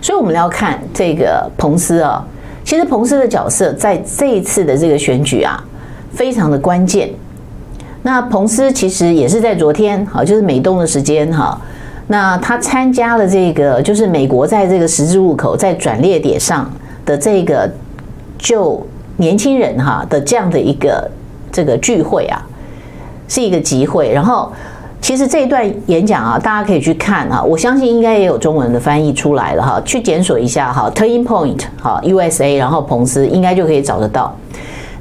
[0.00, 2.24] 所以我们要看这个彭斯啊，
[2.64, 5.62] 其实彭斯的角色在这一次的这个选举啊，
[6.12, 7.10] 非常的关键。
[8.02, 11.60] 那彭斯其实也是在昨天，好，就是美东的时间哈。
[12.06, 16.70] 那他参加了这个，就是美国在这个十字路口，在转捩点上
[17.04, 17.70] 的这个
[18.38, 21.10] 就年轻人哈的这样的一个
[21.50, 22.40] 这个聚会啊，
[23.26, 24.10] 是一个集会。
[24.10, 24.50] 然后，
[25.00, 34.36] 其实这一段演讲啊，大家可以去看啊，我相信应该也有中文的翻译出来了哈，去检索一下哈，Turning Point 哈，USA，然后彭斯应该就可以找得到。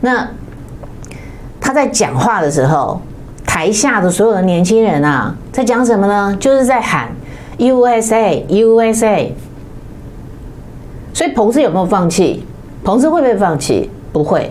[0.01, 0.27] 那。
[1.59, 2.97] 他在讲话的时候，
[3.45, 6.33] 台下的所有的年轻人啊，在讲什么呢？
[6.39, 7.09] 就是在喊
[7.57, 9.29] USA USA。
[11.13, 12.45] 所以彭斯有没有放弃？
[12.85, 13.89] 彭斯会不会放弃？
[14.13, 14.49] 不会。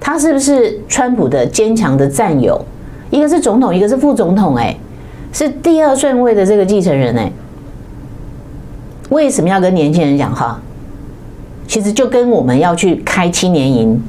[0.00, 2.58] 他是不是川普的坚强的战友？
[3.10, 4.74] 一个是总统，一个是副总统，哎，
[5.34, 7.30] 是第二顺位的这个继承人，哎。
[9.10, 10.58] 为什么要跟年轻人讲话？
[11.68, 14.02] 其实就跟我们要去开青年营。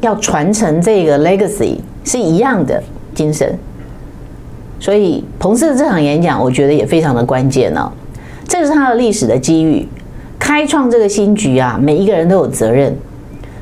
[0.00, 2.82] 要传承这个 legacy 是一样的
[3.14, 3.58] 精神，
[4.78, 7.92] 所以彭斯的这场演讲，我觉得也非常的关键哦。
[8.48, 9.86] 这是他的历史的机遇，
[10.38, 12.96] 开创这个新局啊，每一个人都有责任。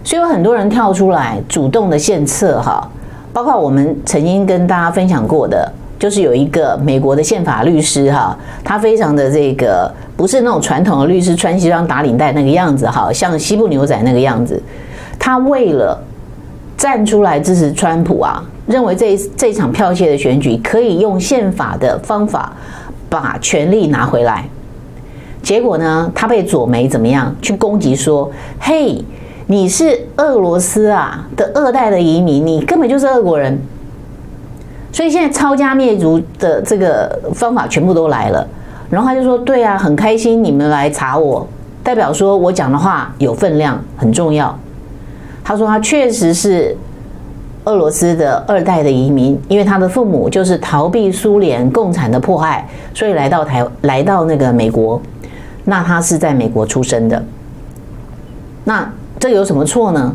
[0.04, 2.88] 所以有很多人跳出来主动的献策哈，
[3.32, 14.62] 包括我们曾经跟大家分享过的，就是有一个美国的宪法律师哈，他非常的这个不是那种传统的律师穿西装打领带那个样子哈，像西部牛仔那个样子，
[15.18, 15.98] 他为了。
[16.78, 22.52] 站出来支持川普啊，认为这这场票窃的选举可以用宪法的方法
[23.10, 24.48] 把权力拿回来。
[25.42, 28.30] 结果呢，他被左媒怎么样去攻击说
[28.62, 29.04] ：“嘿，
[29.48, 33.60] 你是俄罗斯啊的二代的移民，你根本就是俄国人。”
[34.92, 38.46] 所以现在抄家灭族的这个方法全部都来了。
[38.90, 41.46] 然后他就说：“对啊，很开心你们来查我，
[41.82, 44.58] 代表说我讲的话有分量，很重要。”
[45.44, 46.76] 他说他确实是
[47.64, 55.00] 俄罗斯的二代的移民，因为他的父母就是逃避苏联共产的迫害，所以来到台来到那个美国。
[55.64, 57.22] 那他是在美国出生的，
[58.64, 60.14] 那这有什么错呢？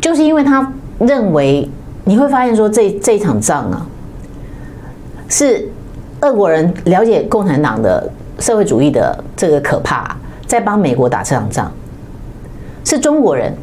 [0.00, 1.68] 就是因为他认为
[2.04, 3.86] 你会发现说这这场仗啊，
[5.28, 5.68] 是
[6.20, 11.70] 俄国人了解共产党的社会主义的这个可怕，在帮美国打这场仗，
[12.84, 13.54] 是中国人。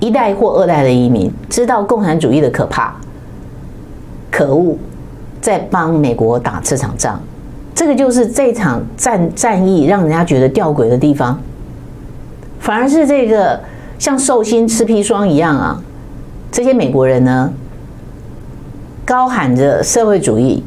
[0.00, 2.94] 一代或二代的移民知道共产主义的可怕、
[4.30, 4.76] 可恶，
[5.40, 7.20] 在帮美国打这场仗，
[7.74, 11.36] 这个就是这场战战役让人家觉得吊诡的地方。
[12.60, 13.58] 反而是这个
[13.98, 15.82] 像寿星吃砒霜一样啊。
[16.50, 17.52] 这些美国人呢，
[19.04, 20.62] 高喊着社会主义，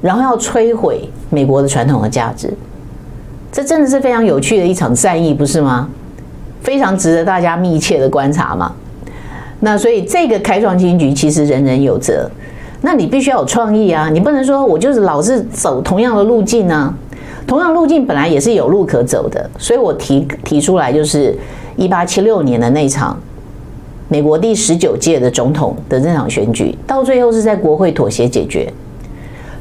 [0.00, 2.52] 然后要摧毁美国的传统的价值，
[3.52, 5.88] 这真的是非常有趣的一场战役，不是吗？
[6.62, 8.72] 非常值得大家密切的观察嘛。
[9.60, 12.30] 那所以这个开创新局其实人人有责，
[12.82, 16.94] 那你必须要有创意啊，你不能说我就是老是走同样的路径啊。
[17.46, 21.36] 同样路径本来也是有路可走的，所以我提提出来就是
[21.76, 23.18] 一八七六年的那场。
[24.12, 28.68] 美国第十九届的总统的这场选举，到最后是在国会妥协解决，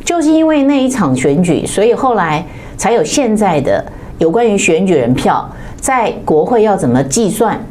[0.04, 2.44] 就是因为那一场选举，所以后来
[2.76, 3.86] 才有现在的
[4.18, 5.48] 有关于选举人票
[5.80, 7.64] 在国会要怎么计算，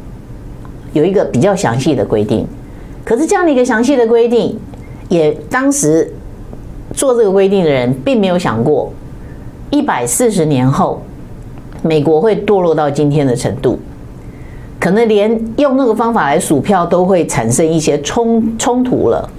[0.93, 2.47] 有一个比较详细的规定。
[3.03, 4.57] 可是这样的一个详细的规定，
[5.09, 6.09] 也当时
[6.93, 8.89] 做这个规定的人并没有想过，
[9.69, 11.01] 一百四十年后，
[11.81, 13.77] 美国会堕落到今天的程度。
[14.79, 19.29] 可能连用那个方法来数票都会产生一些冲冲突了，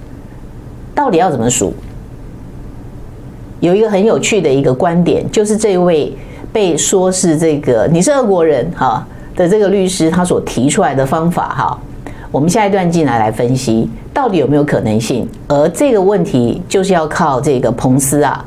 [0.93, 1.73] 到底要怎么数？
[3.59, 6.15] 有一个很有趣的一个观点，就是这位
[6.53, 11.79] 被说是这个你是俄国人哈的这个律师他所提出来的方法哈，
[12.31, 18.45] 我们下一段进来来分析到底有没有可能性，而这个问题就是要靠这个彭斯啊，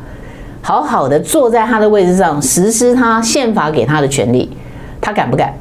[0.63, 4.51] 好好的坐在他的位置上实施他宪法给他的权利，
[5.01, 5.53] 他敢不敢？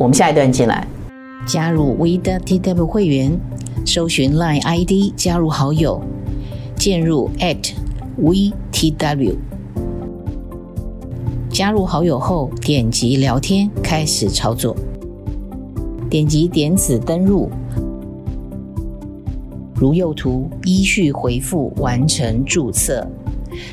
[0.00, 0.88] 我们下一段进来，
[1.46, 3.38] 加入 WeTW 会员，
[3.84, 6.00] 搜寻 Line ID 加入好友，
[6.74, 7.74] 进入 at
[8.16, 9.36] V T W，
[11.50, 14.74] 加入好友后点击聊天开始操作，
[16.08, 17.50] 点击点此登入，
[19.74, 23.06] 如右图依序回复完成注册，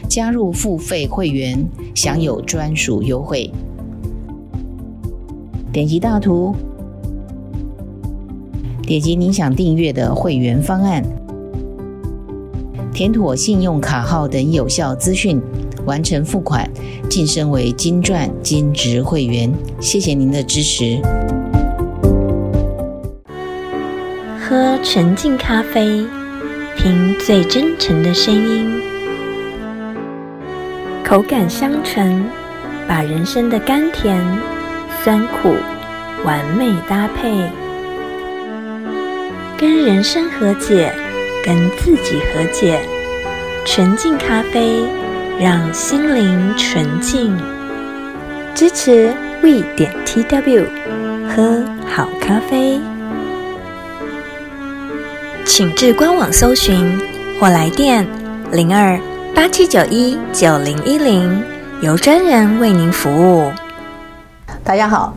[0.09, 3.49] 加入付费会员享有专属优惠。
[5.77, 6.55] 点击大图，
[8.81, 11.03] 点击您想订阅的会员方案，
[12.91, 15.39] 填妥信用卡号等有效资讯，
[15.85, 16.67] 完成付款，
[17.07, 19.53] 晋升为金钻金职会员。
[19.79, 20.99] 谢谢您的支持。
[24.39, 26.03] 喝纯净咖啡，
[26.75, 28.81] 听最真诚的声音，
[31.05, 32.25] 口感香醇，
[32.87, 34.56] 把人生的甘甜。
[35.07, 35.55] 酸苦
[36.25, 37.49] 完美搭配，
[39.57, 40.93] 跟人生和解，
[41.45, 42.81] 跟自己和解。
[43.63, 44.83] 纯净咖啡，
[45.39, 47.33] 让心灵纯净。
[48.53, 50.65] 支持 We 点 TW，
[51.33, 52.81] 喝好咖啡。
[55.45, 56.99] 请至官网搜寻
[57.39, 58.05] 或来电
[58.51, 58.99] 零二
[59.33, 61.41] 八七九一九零一零，
[61.79, 63.53] 由专人为您服务。
[64.67, 65.13] 大家好，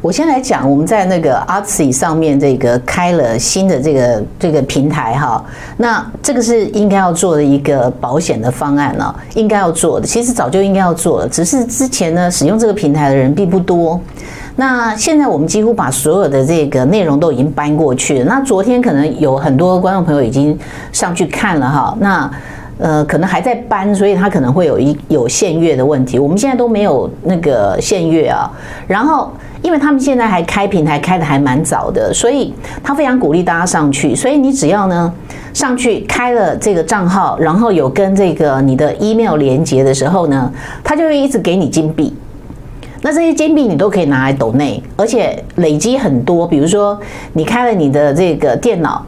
[0.00, 5.44] 我先来讲，我们在那个 Artsy 上面这个开了新的这个这个平台哈，
[5.76, 14.00] 那这个是应该要做的一个保险的方案了，应该要做的，其实早就应该要做了，只是之前呢使用这个平台的人并不多。
[14.54, 18.24] 那现在我们几乎把所有的这个内容都已经搬过去了。
[18.26, 20.56] 那昨天可能有很多观众朋友已经
[20.92, 22.30] 上去看了哈，那。
[22.82, 26.18] 呃，可能还在搬，所以他可能会有一有限月的问题。
[26.18, 28.50] 我们现在都没有那个限月啊。
[28.88, 29.30] 然后，
[29.62, 34.16] 因为他们现在还开平台开得还蛮早的，所以他非常鼓励大家上去。
[34.16, 35.14] 所以你只要呢
[35.54, 42.12] 上去开了这个账号，然后有跟这个你的 email 连接的时候呢，他就会一直给你金币。
[43.00, 46.48] 那这些金币你都可以拿来抖内，而且累积很多。
[46.48, 46.98] 比如说
[47.32, 49.06] 你开了你的这个电脑。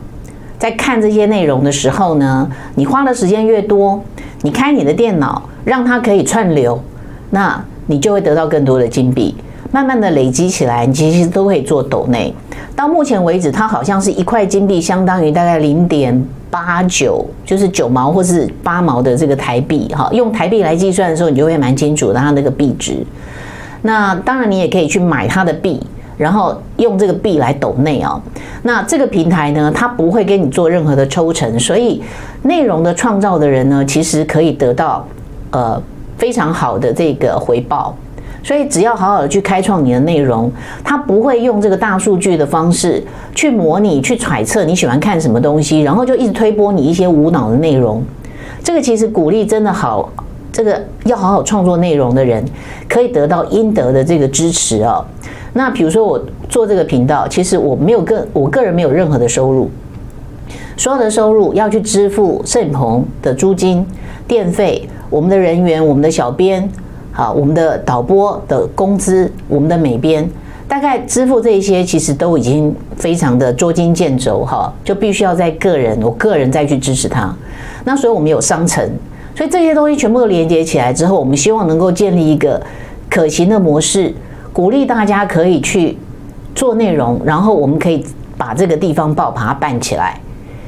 [0.64, 4.02] 在看这些内容的时候呢，你花的时间越多，
[4.40, 6.82] 你开你的电脑，让它可以串流，
[7.28, 9.36] 那你就会得到更多的金币，
[9.70, 12.34] 慢慢的累积起来，你其实都可以做抖内。
[12.74, 16.18] 到目前为止，它好像是一块金币相当于大概零点
[16.50, 20.08] 八九，就是九毛或是八毛的这个台币哈。
[20.14, 23.04] 用台币来计算的时候，你就会蛮清楚它那个币值。
[23.82, 25.78] 那当然，你也可以去买它的币。
[26.16, 28.20] 然后用这个币来抖内啊，
[28.62, 32.02] 那这个平台呢，它不会给你做任何的抽成，所以
[32.42, 35.06] 内容的创造的人呢，其实可以得到
[35.50, 35.82] 呃
[36.16, 37.94] 非常好的这个回报。
[38.42, 40.52] 所以只要好好的去开创你的内容，
[40.84, 43.02] 它不会用这个大数据的方式
[43.34, 48.04] 去模拟、去揣测你喜欢看什么东西，然后就一直推播你一些无脑的内容。
[48.62, 50.10] 这个其实鼓励真的好，
[50.52, 52.44] 这个要好好创作内容的人，
[52.86, 55.02] 可以得到应得的这个支持啊。
[55.56, 59.70] 那比如说我做这个频道，其实我没有个我个人没有任何的收入，
[60.76, 63.86] 所有的收入要去支付摄影棚的租金、
[64.26, 66.68] 电费、我们的人员、我们的小编、
[67.12, 70.28] 好，我们的导播的工资、我们的美编，
[70.66, 77.32] 大概支付这些其实都已经非常的捉襟见肘哈，就必须要在个人，我个人再去支持他。
[77.84, 78.84] 那所以我们有商城，
[79.36, 82.60] 所以这些东西全部都连接起来之后，我们希望能够建立一个
[83.08, 84.12] 可行的模式，
[84.54, 85.98] 鼓励大家可以去
[86.54, 88.06] 做内容，然后我们可以
[88.38, 90.18] 把这个地方报把它办起来。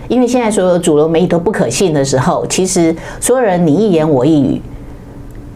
[0.09, 4.61] 因为现在所有主流媒体都不可信的时候，其实所有人你一言我一语，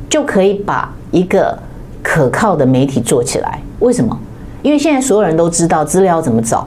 [0.08, 1.58] 就可以把一个
[2.04, 3.60] 可靠的媒体做起来。
[3.80, 4.16] 为什么？
[4.62, 6.64] 因为现在所有人都知道资料怎么找，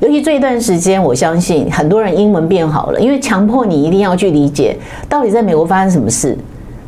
[0.00, 4.76] 尤其这一段时间，我相信很多人英文变好了，因为强迫你一定要去理解
[5.08, 6.36] 到底在美国发生什么事，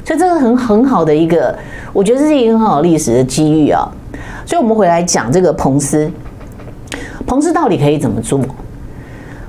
[0.04, 1.56] 所以这个很很好的一个，
[1.94, 3.88] 我觉得这是一个很好历史的机遇啊。
[4.44, 6.10] 所以我们回来讲这个彭斯，
[7.26, 8.40] 彭斯到底可以怎么做？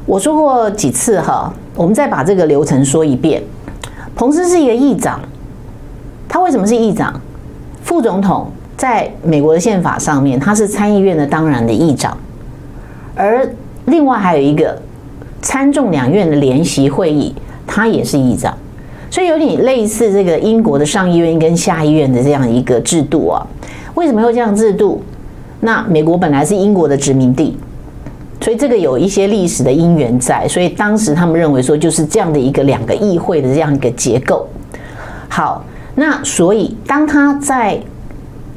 [0.05, 3.41] 我说过几次哈，我们再把这个流程说一遍。
[4.15, 5.19] 彭斯是一个议长，
[6.27, 7.19] 他为什么是议长？
[7.83, 8.51] 副总统。
[8.75, 12.17] 在美国的宪法上面，他是参议院的当然的议长，
[13.15, 13.47] 而
[13.85, 14.77] 另外还有一个
[15.41, 17.33] 参众两院的联席会议，
[17.65, 18.57] 他也是议长，
[19.13, 23.45] 所以有点类似这个英国的上议院跟下议院的这样一个制度啊。
[23.93, 25.03] 为什么有这样制度？
[25.59, 27.55] 那美国本来是英国的殖民地，
[28.41, 34.47] 所以这个有一些历史的因缘在，所以当时他们认为说就是这样的一个两个议会的这样一个结构。
[35.29, 37.79] 好，那所以当他在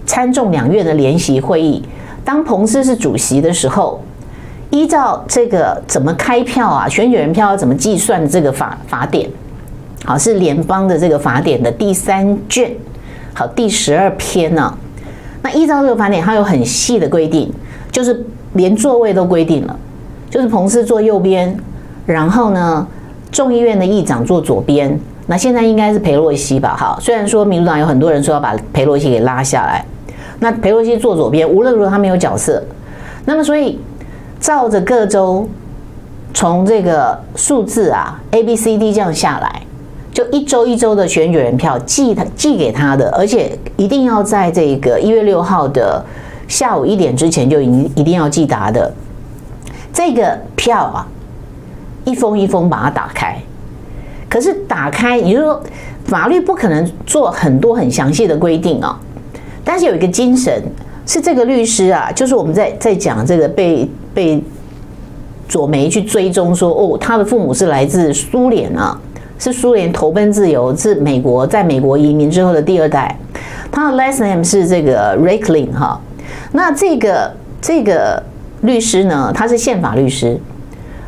[0.07, 1.83] 参众两院的联席会议，
[2.25, 4.01] 当彭斯是主席的时候，
[4.71, 9.29] 依照这个怎么开票啊，选举人票要怎么计算这个法法典，
[10.05, 12.71] 好，是联邦的这个法典的第三卷，
[13.35, 14.77] 好，第十二篇呢。
[15.43, 17.53] 那依照这个法典，它有很细的规定，
[17.91, 18.25] 就是
[18.55, 19.79] 连座位都规定了，
[20.29, 21.57] 就是彭斯坐右边，
[22.05, 22.87] 然后呢，
[23.31, 24.99] 众议院的议长坐左边。
[25.29, 26.77] 那现在应该是裴洛西吧？
[26.77, 29.85] 哈，虽然说民主党有很多人说要把裴洛西给拉下来。
[30.39, 32.63] 那裴洛西坐左边，无论如何他没有角色。
[33.25, 33.81] 那么，所以
[34.39, 35.49] 照着各州
[36.33, 39.63] 从这个数字啊 A B C D 这样下来，
[40.17, 46.03] 就一周一周的选举人票寄他寄给他的，而且一定要在这个一月六号的
[46.49, 48.91] 下午一点之前就一一定要寄达的。
[49.93, 51.07] 这个票啊，
[52.07, 53.37] 一封一封把它打开。
[54.27, 55.63] 可是打开，也就是说
[56.07, 58.99] 法律不可能做很多很详细的规定啊。
[59.63, 60.63] 但是有一个精神
[61.05, 64.43] 是这个律师啊，就是我们在在讲这个被被
[65.47, 68.99] 左媒去追踪说哦，他的父母是来自苏联啊，
[69.39, 73.17] 是苏联投奔自由，是美国在美国移民之后的第二代。
[73.71, 76.01] 他的 last name 是这个 Reichling 哈。
[76.53, 78.23] 那这个这个
[78.63, 80.39] 律师呢，他是宪法律师，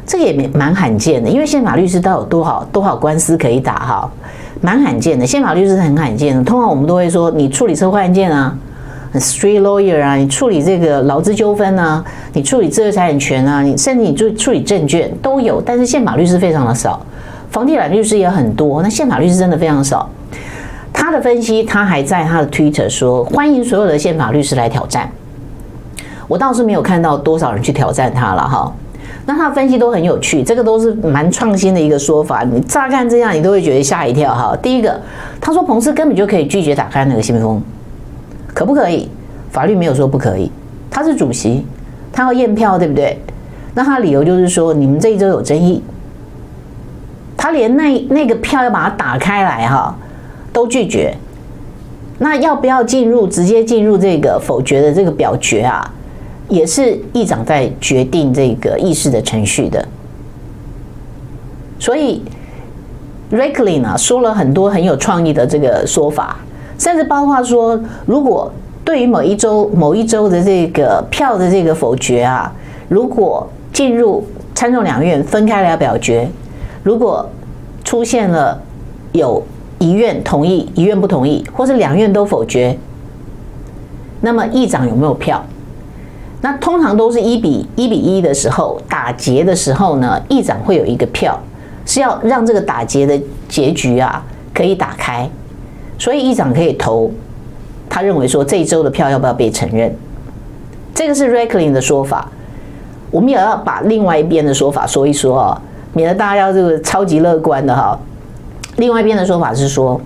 [0.07, 4.11] 这也蛮蛮罕见的，因为宪法律师都有多少多少官司可以打哈。
[4.61, 6.43] 蛮罕见的，宪法律师很罕见的。
[6.43, 8.53] 通常我们都会说，你处理车祸案件啊
[9.14, 15.62] ，street lawyer 啊，你处理这个劳资纠纷啊，你处理知识产权啊，你甚至你就处理证券都有。
[15.64, 17.01] 但是宪法律师非常的少，
[17.51, 20.09] 房地产律师也很多，那宪法律师真的非常少。
[20.92, 25.11] 他的分析，他还在他的 Twitter 说，欢迎所有的宪法律师来挑战。
[26.26, 28.72] 我倒是没有看到多少人去挑战他了哈。
[29.24, 32.42] 那他的分析都很有趣，这个都是蛮创新的一个说法。
[32.42, 34.57] 你乍看这样，你都会觉得吓一跳哈。
[34.62, 35.01] 第一个，
[35.40, 37.62] 他说彭斯根本就可以拒绝打开那个信封，
[38.55, 39.09] 可不可以？
[39.51, 40.51] 法律没有说不可以。
[40.90, 41.66] 他是主席，
[42.12, 43.18] 他要验票，对不对？
[43.74, 45.82] 那他的理由就是说，你们这一周有争议，
[47.39, 49.97] 他连那那个票要把它打开来哈，
[50.53, 51.14] 都拒绝。
[52.18, 55.91] 那要不要进入直接进入这个否决的这个表决啊？
[56.49, 59.86] 也是议长在决定这个议事的程序的，
[61.78, 62.22] 所以
[63.30, 66.39] Reichling 啊说了很多很有创意的这个说法，
[66.78, 68.51] 甚至包括说，如果
[68.82, 72.51] 对于某一周某一周的这个票的这个否决啊，
[72.89, 76.26] 如果进入参众两院分开来表决，
[76.83, 77.29] 如果
[77.85, 78.61] 出现了
[79.12, 79.43] 有
[79.79, 82.76] 一院同意，一院不同意，或是两院都否决，
[84.20, 85.45] 那么议长有没有票？
[86.41, 91.37] 那通常都是一比一比一的时候打结的时候呢，议长会有一个票，
[91.85, 94.24] 是要让这个打结的结局啊
[94.55, 95.29] 可以打开，
[95.99, 97.11] 所以议长可以投，
[97.89, 99.93] 他认为说这一周的票要不要被承认，
[100.95, 102.31] 这个是 Reichling 的说法，
[103.11, 105.62] 我们也要把另外一边的说法说一说啊，
[105.93, 107.99] 免得大家要这个超级乐观的哈。
[108.76, 110.01] 另外一边的说法是说，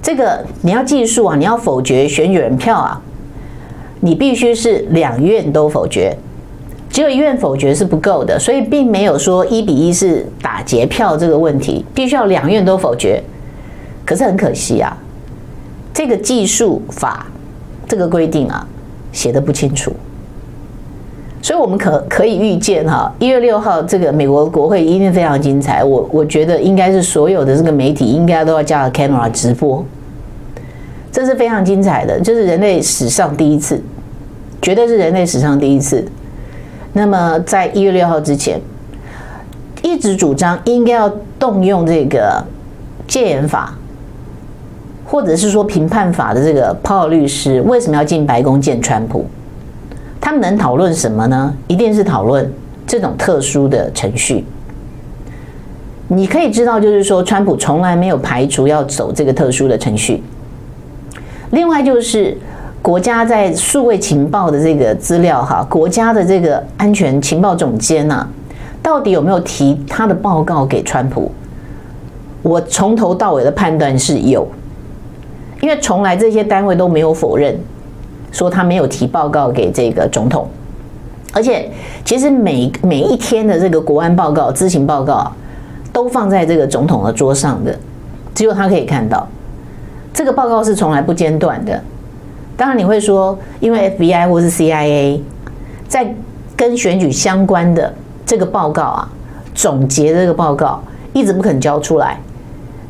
[0.00, 3.00] 这个你要计数啊，你要否决选举人票啊。
[4.04, 6.12] 你必须是两院都否决，
[6.90, 13.22] 只有一院否决是不够的，所以并没有说一比一是打劫票这个问题，必须要两院都否决。
[14.04, 14.96] 可是很可惜啊，
[15.94, 17.24] 这个计数法
[17.86, 18.66] 这个规定啊
[19.12, 19.94] 写的不清楚，
[21.42, 25.82] 所以我们可可以预见哈，一月六号这个美国国会一定非常精彩。
[25.82, 29.84] 我我觉得应该是所有的这个媒体应该都要加了 camera 直播，
[31.10, 33.82] 这是非常精彩的，就是人类史上第一次，
[34.62, 36.04] 绝对是人类史上第一次。
[36.92, 38.60] 那么在一月六号之前，
[39.82, 42.40] 一直主张应该要动用这个
[43.08, 43.74] 戒严法，
[45.04, 49.26] 或者是说评判法的这个泡尔律师，为什么要进白宫见川普？
[50.22, 51.52] 他们能讨论什么呢？
[51.66, 52.48] 一定是讨论
[52.86, 54.44] 这种特殊的程序。
[56.06, 60.22] 你可以知道，就是说，川普从来没有排除要走这个特殊的程序。
[61.50, 62.38] 另外，就是
[62.80, 68.24] 国家在数位情报的这个资料，哈，国家的这个安全情报总监呐，
[68.80, 71.32] 到底有没有提他的报告给川普？
[72.42, 74.46] 我从头到尾的判断是有，
[75.60, 77.58] 因为从来这些单位都没有否认。
[78.32, 80.48] 说他没有提报告给这个总统，
[81.32, 81.70] 而且
[82.04, 85.30] 其实每每一天的这个国安报告、知情报告
[85.92, 87.78] 都放在这个总统的桌上的，
[88.34, 89.28] 只有他可以看到。
[90.14, 91.80] 这个报告是从来不间断的。
[92.56, 95.20] 当然你会说，因为 FBI 或是 CIA
[95.88, 96.14] 在
[96.56, 97.92] 跟选举相关的
[98.24, 99.08] 这个报告啊，
[99.54, 102.20] 总结这个报告一直不肯交出来，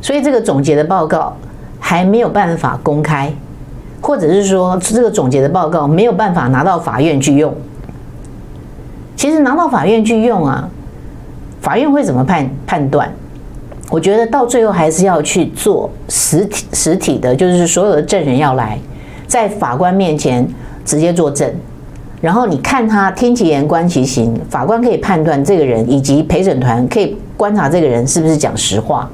[0.01, 1.35] 所以这个总结的报告
[1.79, 3.33] 还没有办法公开。
[4.03, 7.55] 或者是说，这个总结的报告没有办法拿到法院去用。
[9.15, 10.67] 其实拿到法院去用啊，
[11.61, 13.09] 法院会怎么判判断？
[13.89, 18.77] 我觉得到最后还是要去做实体实体的，就是所有的证人要来，
[19.25, 20.45] 在法官面前
[20.83, 21.49] 直接作证，
[22.19, 29.09] 然后你看他听其言观其行，法官可以判断这个人以及陪审团可以观察这个人是不是讲实话。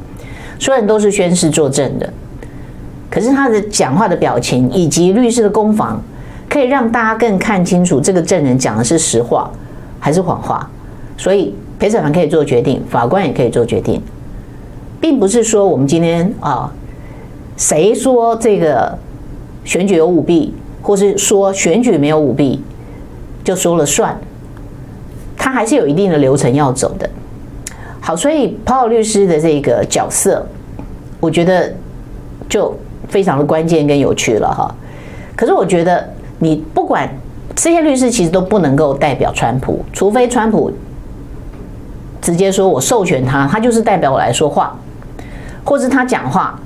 [0.57, 2.11] 所有人都是宣誓作证的。
[3.09, 5.99] 可是他的讲话的表情以及律师的攻防，
[6.47, 9.49] 可以让大家更看清楚这个证人讲的是实话
[9.99, 10.69] 还是谎话。
[11.17, 13.99] 所以陪审团可以做决定，法官也可以做决定，
[15.01, 16.71] 并不是说我们今天啊，
[17.57, 18.95] 谁说这个
[19.65, 20.53] 选举有舞弊，
[20.83, 22.61] 或是说选举没有舞弊，
[23.43, 24.15] 就说了算。
[25.35, 27.09] 他还是有一定的流程要走的。
[27.99, 30.45] 好，所以泡尔律师的这个角色，
[31.19, 31.73] 我觉得
[32.47, 32.71] 就。
[33.07, 34.73] 非常的关键跟有趣了哈，
[35.35, 36.07] 可是我觉得
[36.39, 37.09] 你不管
[37.55, 40.71] 这些律师其实都不能够代表川普，除非川普
[42.21, 44.75] 直接说我授权他，他就是代表我来说话，
[45.63, 46.59] 或是他讲话，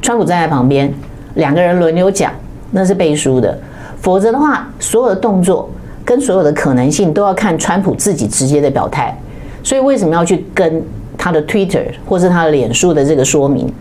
[0.00, 0.92] 川普站在旁边，
[1.34, 2.32] 两个人轮流讲，
[2.70, 3.58] 那是背书的，
[4.00, 5.68] 否则的话，所有的动作
[6.04, 9.16] 跟所有的可能性都要看川普自己直接的表态，
[9.62, 10.82] 所以为什么要去跟
[11.18, 13.72] 他的 Twitter 或是他的脸书的这个说明？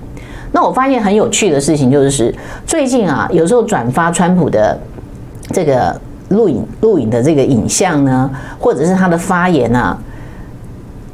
[0.52, 2.34] 那我发现很有趣的事情就是，
[2.66, 4.78] 最近啊，有时候转发川普的
[5.52, 5.96] 这个
[6.30, 8.30] 录影录影的这个影像呢，
[8.60, 9.98] 或者是他的发言啊，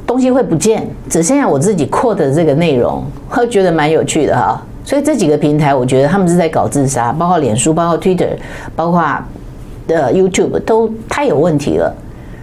[0.06, 4.60] 东西会不见，只剩下我自己 quote 的这个内容，我觉得蛮有趣的哈。
[4.84, 8.30] 所以这几个平台，我觉得他们是在搞自杀，包括脸书、包括 Twitter、
[8.74, 9.02] 包括
[9.86, 11.94] 的 YouTube 都太有问题了。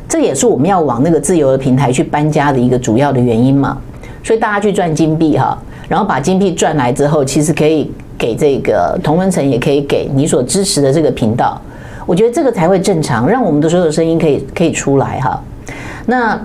[0.07, 3.77] 这也是我们要往那个自由的平台去搬家的一个主要的原因嘛。
[4.23, 5.57] 所以大家去赚金币哈。
[5.89, 11.59] 然后把金币赚来之后，其实可以给这个同文层，也可以给你所支持的这个频道。
[12.05, 15.41] 我觉得这个才会正常，让我们的所有声音可以可以出来哈。
[16.05, 16.39] 那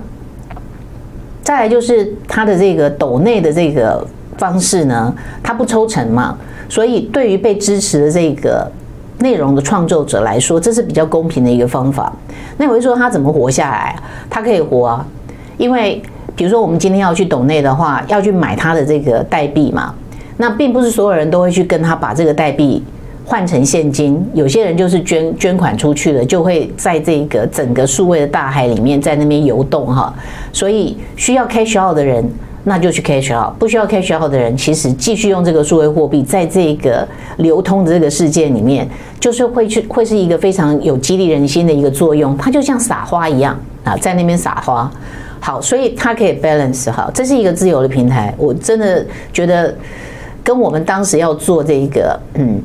[1.41, 4.05] 再来就是他的这个抖内的这个
[4.37, 6.37] 方式呢，他不抽成嘛，
[6.67, 8.69] 所以对于被支持的这个
[9.19, 12.13] 内容的创作者来说，这是比较公平的一个方法。
[12.57, 13.95] 那我就说他怎么活下来？
[14.29, 15.05] 他可以活啊，
[15.57, 16.01] 因为。
[16.39, 19.93] 比如说，我们今天要去抖内的话，要去买他的这个代币嘛。
[20.37, 22.81] 那并不是所有人都会去跟他把这个代币
[23.25, 30.13] 换成现金，有些人就是捐捐款出去了，就会在这个整个数位的大海里面在那边游动哈。
[30.53, 32.23] 所以需要 cash out 的人，
[32.63, 37.05] 那就去 cash out；不需要 cash out 的人，其实继续用这个数位货币，在这个
[37.39, 38.87] 流通的这个世界里面，
[39.19, 42.37] 就是会去会是一个非常有激励人心的一个作用。
[42.37, 44.89] 它就像撒花一样啊，在那边撒花。
[45.41, 48.33] 好，所以它可以 balance 好，这是一个自由的平台。
[48.37, 49.73] 我真的觉得
[50.43, 52.61] 跟我们当时要做这个，嗯，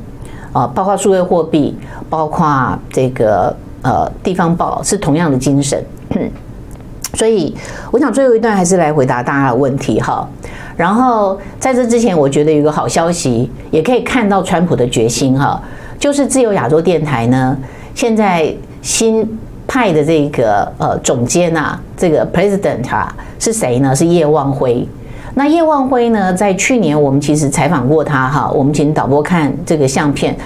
[0.53, 1.77] 啊，包括数位货币，
[2.11, 5.83] 包括这个呃地方报是同样的精神。
[7.14, 7.55] 所以
[7.93, 10.29] 我想最后一段还是来回答大家的问题哈。
[10.77, 15.62] 然后在这之前，我觉得有个好消息，也可以看到川普的决心哈，
[15.97, 17.57] 就是自由亚洲电台呢，
[17.95, 18.53] 现在
[18.83, 19.39] 新。
[19.75, 23.93] 派的这个呃总监啊，这个 president 啊是谁呢？
[23.93, 24.87] 是叶望辉。
[25.35, 30.37] 那叶望辉呢，在去年我们其实采访过他哈，我们请导播看这个相片。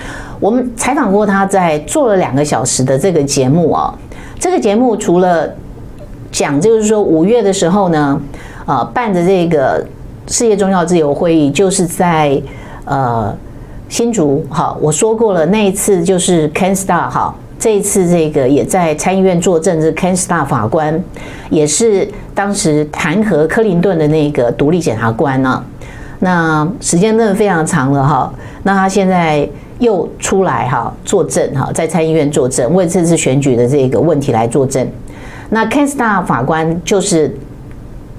[0.40, 3.94] 我们采访过他，在做了两个小时的这个节目啊，
[4.40, 5.46] 这个节目除了
[6.32, 8.18] 讲，就是说五月的时候呢，
[8.64, 9.86] 呃，办的这个
[10.26, 12.40] 世界宗教自由会议，就是在
[12.86, 13.36] 呃
[13.90, 14.42] 新竹。
[14.48, 21.02] 好，我说过了，那一次就是 Ken Star 哈，这一次这个也在参议院作证，是 Ken Starr 法官，
[21.50, 25.64] 也是当时弹劾克林顿的那个独立检察官呢、啊。
[26.20, 28.32] 那时间真的非常长了哈，
[28.62, 29.48] 那他现在
[29.78, 34.86] 又出来哈作证哈，在参议院作证，为这次选举的这个问题来作证。
[35.50, 37.34] 那 Ken Starr 法官就是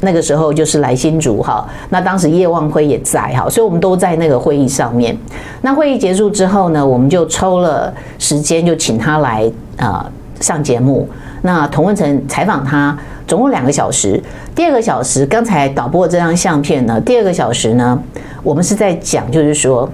[0.02, 5.18] 那个时候就是来新竹哈，那当时叶望辉也在哈，所以我们都在那个会议上面。
[5.62, 11.08] 那会议结束之后呢，我们就抽了时间就请他来啊上节目。
[11.41, 14.22] 那童文成采访他总共两个小时。
[14.56, 18.02] 第二个小时，刚才导播这张相片呢，第二个小时呢，
[18.43, 19.89] 我们是在讲，就是说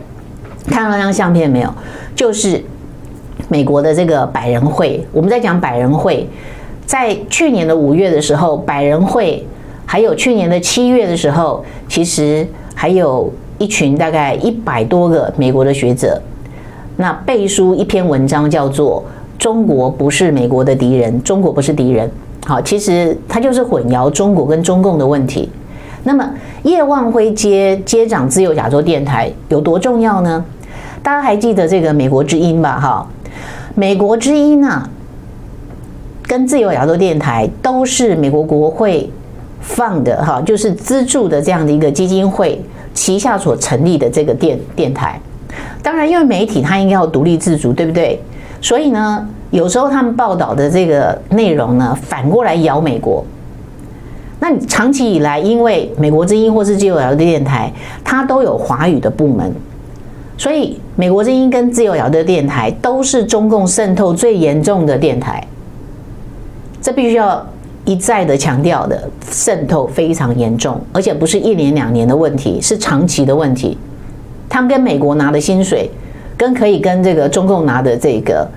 [0.67, 1.73] 看到那张相片没有？
[2.15, 2.63] 就是
[3.47, 6.27] 美国的这个百人会，我们在讲百人会。
[6.85, 9.43] 在去年的五月的时候，百人会，
[9.85, 16.21] 还有去年的七月的时候，其实还有一群大概一百多个美国的学者，
[16.97, 19.03] 那背书一篇文章，叫做
[19.41, 22.09] 《中国不是美国的敌人》，中国不是敌人。
[22.45, 25.49] 好，其实他就是混淆中国跟中共的问题。
[26.03, 26.29] 那么
[26.63, 30.43] 叶望辉接接掌自由亚洲电台有多重要呢？
[31.01, 32.79] 大家还记得这个美国之音吧？
[32.79, 33.07] 哈，
[33.73, 34.89] 美国之音呢？
[36.27, 39.09] 跟自由亚洲电台都是美国国会
[39.67, 42.61] 放的哈，就是资助的这样的一个基金会
[42.93, 45.19] 旗下所成立的这个电电台。
[45.81, 48.19] 当然，因为媒体它应该要独立自主，对不对？
[48.61, 53.25] 所以呢，有时候他们报道的这个内容呢，反过来咬美国。
[54.39, 57.71] 那你长期以来，因为美国之音或是自由亚洲电台，
[58.03, 59.51] 它都有华语的部门，
[60.37, 65.45] 所以美国之音跟自由摇的电台都是中共渗透最严重的电台。
[66.81, 67.43] 这必须要
[67.85, 73.77] 一再的强调的，渗透非常严重，而且不是一年两年的问题，是长期的问题。
[74.49, 75.89] 他们跟美国拿的薪水，
[76.35, 78.47] 跟可以跟这个中共拿的这个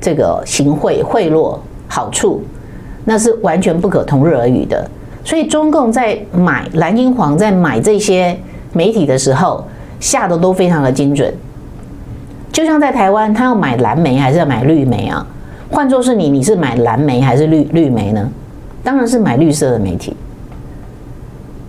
[0.00, 2.42] 这个行贿贿赂好处，
[3.04, 4.88] 那是完全不可同日而语的。
[5.22, 8.36] 所以中共在买蓝金黄在买这些
[8.72, 9.64] 媒体的时候，
[10.00, 11.32] 下的都非常的精准。
[12.50, 15.24] 就像在台湾，他要买蓝媒还是要买绿媒啊？
[15.70, 18.28] 换作是你，你是买蓝媒还是绿绿媒呢？
[18.82, 20.14] 当然是买绿色的媒体。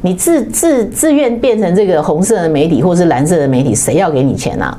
[0.01, 4.75] 你自自自愿变成这个红色的媒体或是蓝色的媒体，谁要给你钱啊？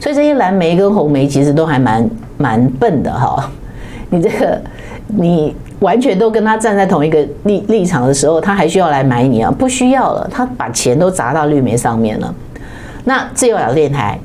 [0.00, 2.08] 所以这些蓝媒跟红媒其实都还蛮
[2.38, 3.50] 蛮笨的哈。
[4.08, 4.60] 你这个
[5.08, 9.50] 你完全都跟他站在同一个立立场的时候，他还需要来买你啊？
[9.50, 12.34] 不需要了，他把钱都砸到绿媒上面了。
[13.04, 14.18] 那自由亚电台，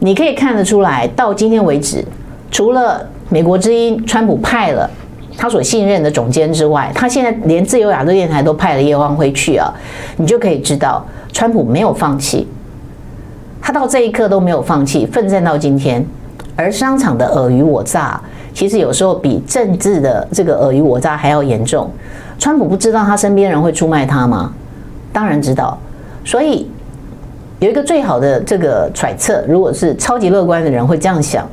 [0.00, 2.04] 你可以看得出来，到今天为止，
[2.50, 4.90] 除了美国之音，川普派了
[5.38, 9.72] 他所信任的总监之外，他现在连自由亚洲电台都派了叶望辉去啊，
[10.16, 12.48] 你就可以知道，川普没有放弃，
[13.62, 16.04] 他到这一刻都没有放弃，奋战到今天。
[16.56, 18.20] 而商场的尔虞我诈，
[18.52, 21.88] 其实有时候比政治的这个尔虞我诈还要严重。
[22.36, 24.52] 川普不知道他身边人会出卖他吗？
[25.12, 25.78] 当然知道。
[26.24, 26.68] 所以
[27.60, 31.48] 有一个最好的这个揣测，如果是超级乐观的人会这样想。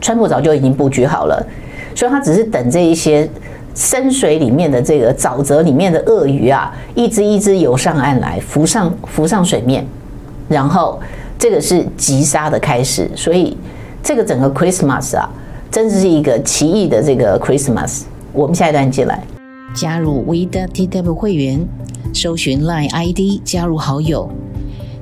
[0.00, 1.46] 川普早就已经布局好了，
[1.94, 3.28] 所以他只是等这一些
[3.74, 9.86] 深水里面的这个沼泽里面的鳄鱼啊，一只一只游上岸来，浮上浮上水面，
[10.48, 11.00] 然后
[11.38, 13.08] 这个是急杀的开始。
[13.14, 13.56] 所以
[14.02, 15.28] 这个整个 Christmas 啊，
[15.70, 18.02] 真的是一个奇异的这个 Christmas。
[18.32, 19.22] 我们下一段进来，
[19.74, 21.66] 加入 WeTW 会员，
[22.12, 24.28] 搜寻 Line ID 加入好友，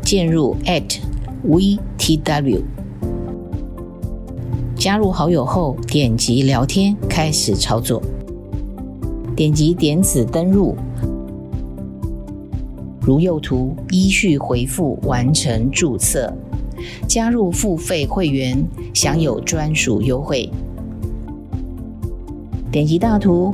[0.03, 0.99] 进入 at
[1.43, 2.63] V T W。
[4.87, 8.01] 加入好友后，点击聊天，开始操作。
[9.35, 10.77] 点击点此登入，
[13.01, 16.33] 如右图，依序回复完成注册。
[17.09, 18.65] 加入付费会员，
[18.95, 20.49] 享有专属优惠。
[22.71, 23.53] 点击大图，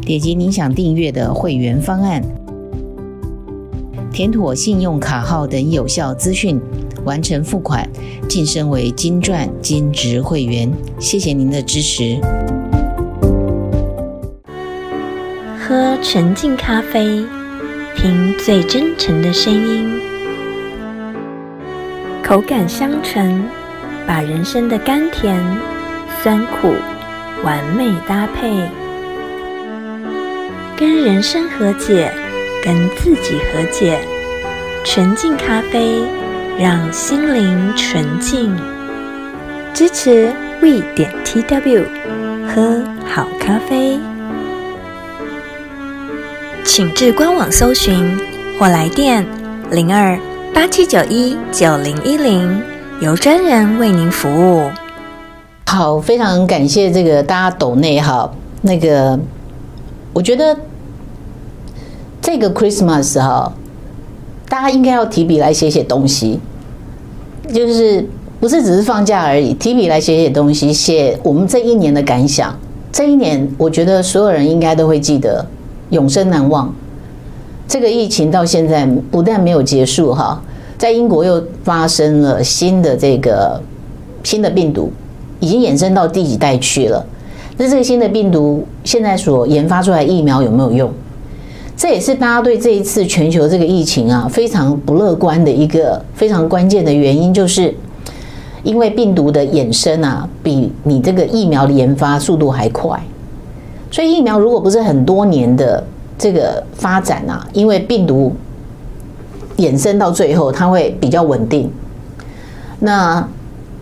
[0.00, 2.20] 点击您想订阅的会员方案，
[4.12, 6.60] 填妥信用卡号等有效资讯。
[7.06, 7.88] 完成付款，
[8.28, 10.70] 晋升为金钻金质会员。
[10.98, 12.20] 谢谢您的支持。
[15.58, 17.24] 喝纯净咖啡，
[17.96, 20.00] 听最真诚的声音，
[22.22, 23.42] 口感香醇，
[24.06, 25.40] 把人生的甘甜、
[26.22, 26.74] 酸苦
[27.42, 28.68] 完美搭配，
[30.76, 32.12] 跟人生和解，
[32.62, 33.98] 跟自己和解。
[34.84, 36.02] 纯净咖啡。
[36.58, 38.56] 让心灵纯净，
[39.74, 40.32] 支持
[40.62, 41.84] ，we 点 tw，
[42.48, 43.98] 喝好咖啡，
[46.64, 48.18] 请至官网搜寻
[48.58, 49.26] 或来电
[49.70, 50.18] 零二
[50.54, 52.62] 八七九一九零一零，
[53.00, 54.70] 由专人为您服务。
[55.66, 58.32] 好，非常感谢这个大家抖内哈，
[58.62, 59.18] 那个
[60.14, 60.58] 我觉得
[62.22, 63.52] 这个 Christmas 哈，
[64.48, 66.38] 大家应该要提笔来写写东西，
[67.52, 68.06] 就是
[68.40, 72.56] 不是只是放假而已，提笔来写写东西，写我们这一年的感想。
[72.92, 75.44] 这一年，我觉得所有人应该都会记得，
[75.90, 76.72] 永生难忘。
[77.68, 80.40] 这个疫情到现在不但没有结束哈，
[80.78, 83.60] 在英国又发生了新的这个
[84.22, 84.90] 新的病毒。
[85.38, 87.04] 已经衍生到第几代去了？
[87.58, 90.90] 那这个新的病毒现在所研发出来疫苗有没有用？
[91.76, 97.74] 这也是大家对这一次全球这个疫情啊非常不乐观的一个非常关键的原因，就是
[98.62, 102.98] 因为病毒的衍生啊，比你这个疫苗的研发速度还快。
[103.90, 105.84] 所以疫苗如果不是很多年的
[106.18, 108.32] 这个发展啊，因为病毒
[109.58, 111.70] 衍生到最后，它会比较稳定。
[112.80, 113.26] 那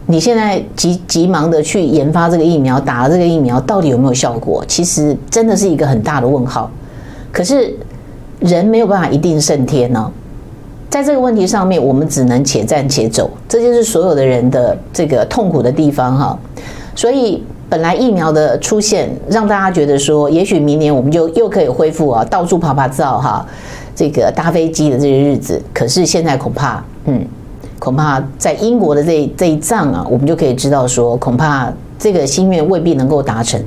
[0.07, 4.65] 你现在急急忙的去研发这个疫苗，打了这个疫苗到底有没有效果？
[4.67, 6.69] 其实真的是一个很大的问号。
[7.35, 7.75] 可是
[8.39, 10.09] 人没有办法一定胜天呢，
[10.89, 16.39] 在这个问题上面，我们只能且战且走，这就是所有的人的这个痛苦的地方哈。
[16.95, 23.45] 所以本来疫苗的出现，让大家觉得说，也许明年我们就又可以恢复啊，到处趴趴走哈，
[23.97, 25.61] 这个搭飞机的这些日子。
[25.73, 27.27] 可是现在恐怕，嗯。
[27.81, 33.61] 恐怕在英国的这这一仗啊，我们就可以知道说，恐怕这个心愿未必能够达成。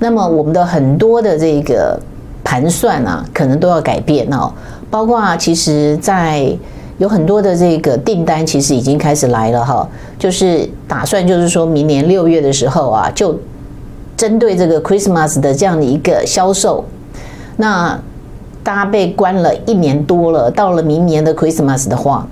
[0.00, 2.00] 那么我们的很多的这个
[2.46, 4.52] 盘算啊，可能都要改变哦。
[4.88, 6.56] 包括其实，在
[6.98, 9.86] 有很多的这个订单，其实已经开始来了哈。
[10.16, 13.36] 就是打算就是说明年六月的时候啊，就
[14.16, 16.84] 针对这个 Christmas 的这样的一个销售，
[17.56, 17.98] 那
[18.62, 22.24] 大家被关了一年多了，到了明年的 Christmas 的话。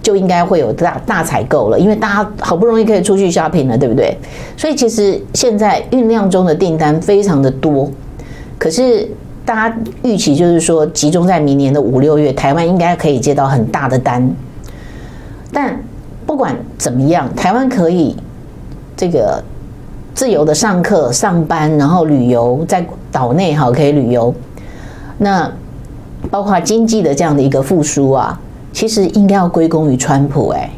[0.00, 4.16] 就应该会有大大采购了，因为大家好不容易可以出去 shopping 了，对不对？
[4.56, 7.90] 所以其实现在酝酿中的订单非常的多，
[8.58, 9.06] 可是
[9.48, 14.30] 大家预期就是说，集中在明年的五六月，台湾应该可以接到很大的单。
[15.50, 15.74] 但
[16.26, 18.14] 不管怎么样，台湾可以
[18.94, 19.42] 这个
[20.14, 24.34] 自由的上课、上班，然后旅游，在岛内哈可以旅游。
[25.16, 25.50] 那
[26.30, 28.38] 包括经济的这样的一个复苏啊。
[28.70, 30.70] 其实应该要归功于川普哎，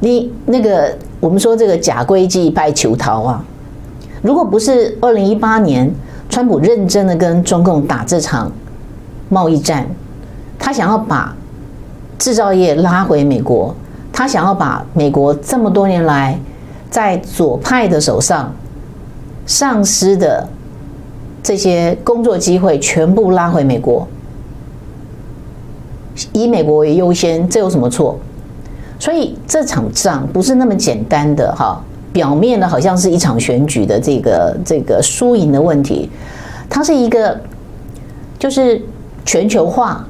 [0.00, 3.42] 你那个我们说这个假归计败求逃啊，
[4.20, 5.90] 如果不是二零一八年
[6.34, 8.50] 川普认真的跟中共打这场
[9.28, 9.86] 贸易战，
[10.58, 11.32] 他想要把
[12.18, 13.72] 制造业拉回美国，
[14.12, 16.36] 他想要把美国这么多年来
[16.90, 18.52] 在左派的手上
[19.46, 20.44] 丧失的
[21.40, 24.04] 这些工作机会全部拉回美国。
[26.32, 28.18] 以美国为优先，这有什么错？
[28.98, 31.80] 所以这场仗不是那么简单的哈，
[32.14, 36.08] 表面的好像是一场选举的这个这个输赢的问题，
[36.70, 37.38] 它是一个
[38.38, 38.80] 就是
[39.24, 40.06] 全球化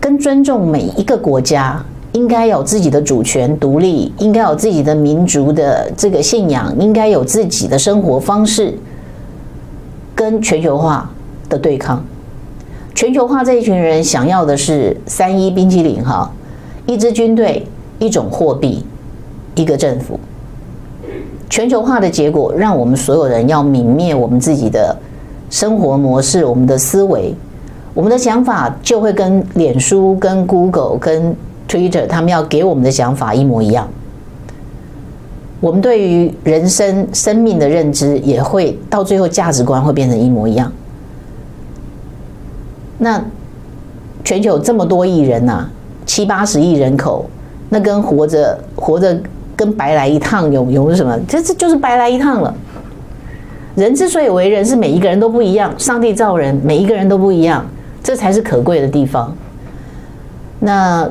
[0.00, 8.72] 跟尊重每一个国家应该有自己的主权独立，应该有自己的民族的这个信仰，应该有自己的生活方式，
[10.14, 11.10] 跟全球化
[11.50, 12.02] 的对抗。
[12.94, 16.32] 全球化这一群人想要的是三一冰淇淋哈，
[16.86, 17.66] 一支军队，
[17.98, 18.86] 一种货币，
[19.54, 20.18] 一个政府。
[21.48, 24.96] 全球化的结果让我们所有人要泯灭我们自己的
[25.48, 27.34] 生活模式，我们的思维，
[27.94, 31.34] 我们的想法就会跟脸书、跟 Google、跟
[31.68, 33.88] Twitter 他们要给我们的想法一模一样。
[35.60, 40.70] 我们对于人生、生命的认知也会到最后价值观会变成一模一样。
[42.98, 43.22] 那
[44.22, 45.68] 全球这么多亿人呐、
[46.04, 47.24] 七八十亿人口，
[47.68, 49.18] 那跟活着活着
[49.56, 51.18] 跟白来一趟有有什么？
[51.26, 52.54] 这这就是白来一趟了。
[53.74, 55.72] 人之所以为人，是每一个人都不一样。
[55.78, 57.64] 上帝造人，每一个人都不一样，
[58.02, 59.34] 这才是可贵的地方。
[60.60, 61.08] 那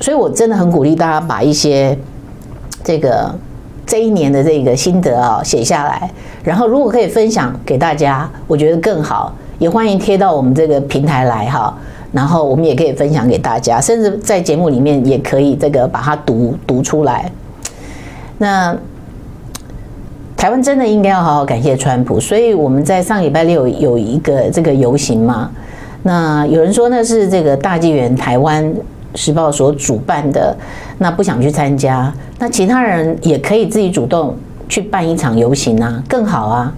[0.00, 1.96] 所以，我真的很鼓励大家把一些
[2.82, 3.34] 这个
[3.86, 6.10] 这一年的这个心得啊写下来，
[6.42, 9.34] 然后如果可以分享给大家，我觉得更好。
[9.58, 11.72] 也欢迎贴到我们这个平台来哈，
[12.12, 17.30] 然后我们也可以分享给大家，甚至在节目里面也可以这个把它读读出来。
[18.38, 18.76] 那
[20.36, 25.50] 台湾真的应该要好好感谢川普，所以我们在上礼拜六有一个这个游行嘛。
[26.02, 28.74] 那有人说那是这个大纪元台湾
[29.14, 30.54] 时报所主办的，
[30.98, 34.36] 那不想去参加，那其他人也可以自己主动
[34.68, 36.74] 去办一场游行啊，更好啊。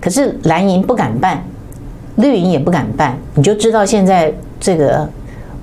[0.00, 1.44] 可是蓝营不敢办，
[2.16, 5.08] 绿营也不敢办，你就知道现在这个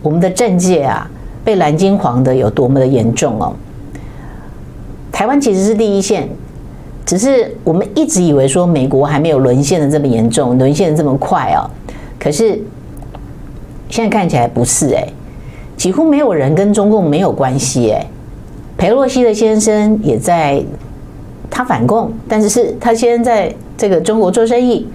[0.01, 1.09] 我们的政界啊，
[1.43, 3.53] 被蓝金黄的有多么的严重哦。
[5.11, 6.27] 台湾其实是第一线，
[7.05, 11.69] 只是我们一直以为说美国还没有沦陷的这么严重，沦陷的这么快哦。
[12.17, 12.59] 可是
[13.89, 15.13] 现在看起来不是诶，
[15.75, 18.07] 几乎没有人跟中共没有关系诶。
[18.77, 20.63] 裴洛西的先生也在，
[21.49, 24.87] 他反共，但是是他先在这个中国做生意，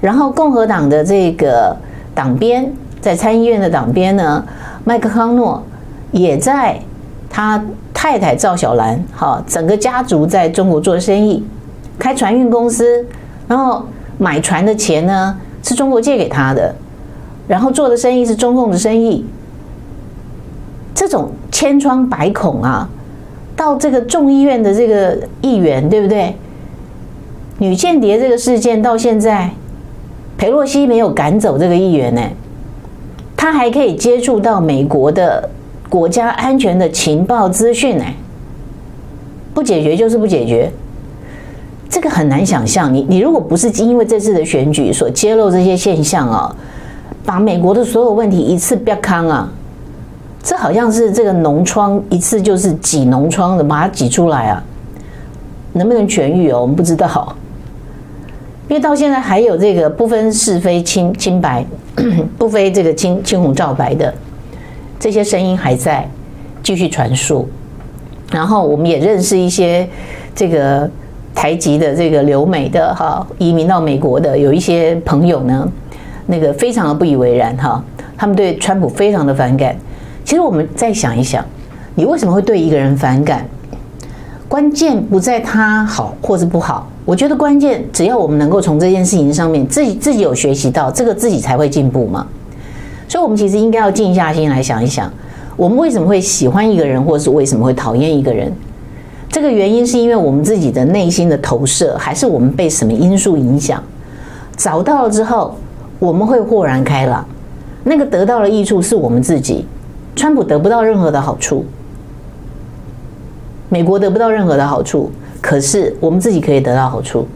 [0.00, 1.76] 然后共和党的这个
[2.14, 4.44] 党鞭在参议院的党鞭呢，
[4.84, 5.60] 麦克康诺
[6.12, 6.78] 也在
[7.28, 7.60] 他
[8.04, 11.42] 太太赵小兰，哈，整个家族在中国做生意，
[11.98, 13.02] 开船运公司，
[13.48, 13.82] 然后
[14.18, 16.74] 买船的钱呢是中国借给他的，
[17.48, 19.24] 然后做的生意是中共的生意，
[20.94, 22.86] 这种千疮百孔啊。
[23.56, 26.36] 到这个众议院的这个议员，对不对？
[27.56, 29.50] 女间谍这个事件到现在，
[30.36, 32.20] 裴洛西没有赶走这个议员呢，
[33.34, 35.48] 他还可以接触到美国的
[35.88, 38.04] 国家安全的情报资讯呢，
[39.52, 40.70] 不解决就是不解决，
[41.88, 42.92] 这个很难想象。
[42.92, 46.56] 你你如果不是因为这次的选举所揭露这些现象啊，
[47.24, 49.48] 把美国的所有问题一次瘪康啊。
[50.42, 54.62] 这好像是这个脓疮一次就是挤脓疮的，把它挤出来啊，
[55.72, 56.60] 能不能痊愈哦？
[56.60, 57.34] 我们不知道，
[58.68, 61.64] 因为到现在还有这个不分是非清清白，
[62.36, 64.12] 不分这个青青红皂白的
[65.04, 66.08] 这些声音还在
[66.62, 67.46] 继续传述。
[68.32, 69.86] 然后我们也认识一些
[70.34, 70.90] 这个
[71.34, 75.70] 台籍的这个留美的哈移民到美国的有一些朋友呢，
[76.24, 77.84] 那个非常的不以为然哈，
[78.16, 79.76] 他们对川普非常的反感。
[80.24, 81.44] 其实我们再想一想，
[81.94, 83.46] 你为什么会对一个人反感？
[84.48, 92.26] 关键不在他好或是不好，我觉得关键只要我们能够从这件事情上面自己自己有学习到，这个自己才会进步嘛。
[93.14, 95.08] 所以，我们其实应该要静下心来想一想，
[95.56, 98.52] 我们为什么会喜欢一个人，或是为什么会讨厌一个人？
[99.28, 103.80] 这个原因是因为我们自己的内心的投射，还是我们被什么因素影响？
[104.56, 105.54] 找到了之后，
[106.00, 107.24] 我们会豁然开朗，
[107.84, 109.64] 那个得到的益处是我们自己。
[110.16, 111.64] 川普得不到任何的好处，
[113.68, 115.08] 美国得不到任何的好处，
[115.40, 117.28] 可是我们自己可以得到好处。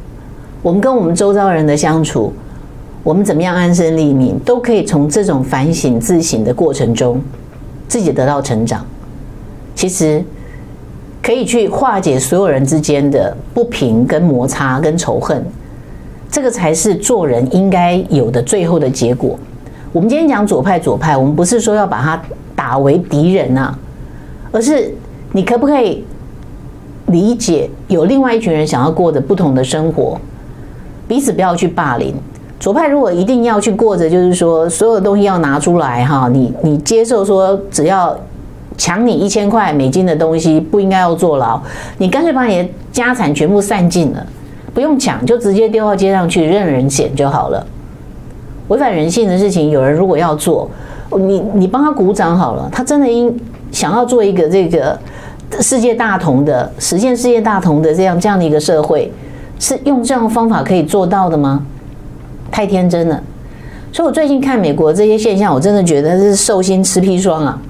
[0.61, 2.33] 我们跟我们周遭人的相处，
[3.09, 7.19] 我们怎么样安身立命，都可以从这种反省自省的过程中，
[7.89, 8.85] 自己得到成长。
[9.75, 10.23] 其实
[11.23, 15.43] 可以去化解所有人之间的不平、跟摩擦、跟仇恨，
[16.31, 19.39] 这个才是做人应该有的最后的结果。
[19.91, 22.23] 我们今天讲左派，左派，我们不是说要把它。
[22.55, 23.73] 打为敌人呐，
[24.51, 24.93] 而是
[25.31, 26.05] 你可不可以
[27.07, 30.21] 理解有另外一群人想要过着不同的生活，
[31.07, 32.13] 彼此不要去霸凌。
[32.61, 38.17] 左派如果一定要去过着，就是说所有东西要拿出来哈，你你接受说只要
[38.77, 41.61] 抢你一千块美金的东西不应该要坐牢，
[41.99, 44.27] 你干脆把你的家产全部散尽了，
[44.75, 47.65] 不用抢就直接丢到街上去任人捡就好了。
[48.69, 50.69] 违反人性的事情，有人如果要做。
[51.17, 53.35] 你你帮他鼓掌好了，他真的应
[53.73, 54.99] 想要做一个这个
[55.59, 59.11] 世界大同的实现世界大同的这样这样的一个社会，
[59.59, 61.65] 是用这样的方法可以做到的吗？
[62.51, 63.23] 太天真了。
[63.93, 67.61] 所以我最近看美国这些现象，我真的觉得是兽心吃砒霜啊，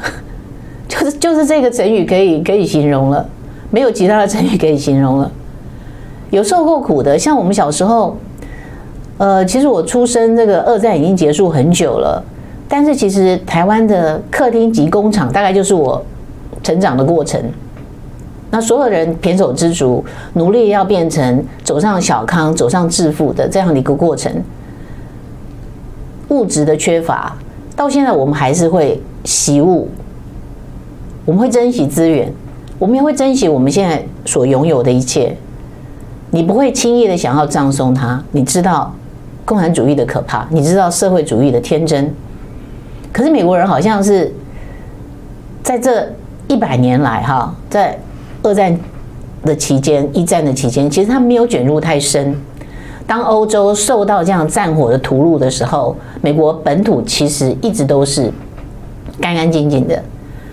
[0.86, 3.26] 就是就是这个成语可以可以形容了，
[3.70, 5.30] 没有其他的成语可以形容了。
[6.30, 8.16] 有受过苦的，像我们小时候，
[9.18, 12.22] 呃，其实我出生这个二战已经结束很久了。
[12.68, 16.04] 但是其实台湾的客厅及工厂大概就是我
[16.62, 17.40] 成长的过程。
[18.50, 24.32] 那所有人胼手胝足，努力要变成走上小康、走上致富的这样的一个过程。
[26.28, 27.36] 物质的缺乏，
[27.76, 29.88] 到现在我们还是会惜物，
[31.24, 32.32] 我们会珍惜资源，
[32.78, 35.36] 我们也会珍惜我们现在所拥有的一切。
[36.30, 38.20] 你不会轻易的想要葬送它。
[38.32, 38.92] 你知道
[39.44, 42.12] 共产主义的可怕，你知道社会主义的天真。
[43.12, 44.32] 可是美国人好像是
[45.62, 46.10] 在这
[46.48, 47.96] 一百年来，哈，在
[48.44, 48.78] 二战
[49.42, 52.36] 的期间、一战的期间，其实他没有卷入太深。
[53.06, 58.30] 当欧洲受到这样战火的屠戮的时候，美国本土其实一直都是
[59.18, 60.00] 干干净净的。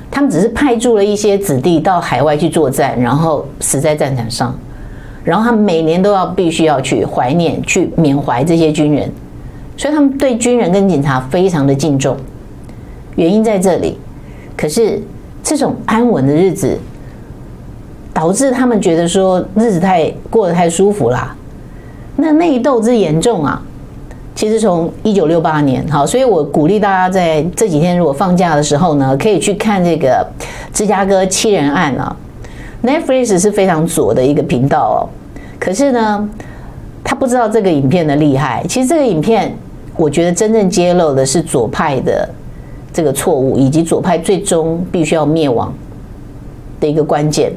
[0.10, 4.58] 他们只是派驻了一些子弟到海外去作战，然后死在战场上，
[5.24, 9.10] 然后他们每年都要必须要去怀念、去缅怀这些军人，
[9.76, 12.16] 所以他们对军人跟警察非常的敬重。
[13.16, 13.98] 原因在这里，
[14.58, 15.02] 可是
[15.42, 16.78] 这种安稳的日子，
[18.14, 21.36] 导致他们觉得说日子太过得太舒服啦。
[22.18, 23.62] 那内斗之严重啊，
[24.36, 30.26] 其实从一九六八年，好，所以我鼓励大家在这几天如果放假的时候呢，可以去看这个
[30.74, 32.16] 芝加哥七人案啊。
[32.84, 35.00] Netflix 是非常左的一个频道哦，
[35.60, 36.30] 可是呢，
[37.04, 38.64] 他不知道这个影片的厉害。
[38.68, 39.56] 其实这个影片，
[39.96, 42.28] 我觉得真正揭露的是左派的
[42.92, 45.72] 这个错误，以及左派最终必须要灭亡
[46.80, 47.52] 的一个关键。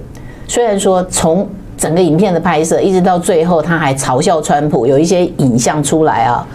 [0.46, 6.46] 虽然说从整个影片的拍摄一直到最后，他还嘲笑川普，有一些影像出来啊，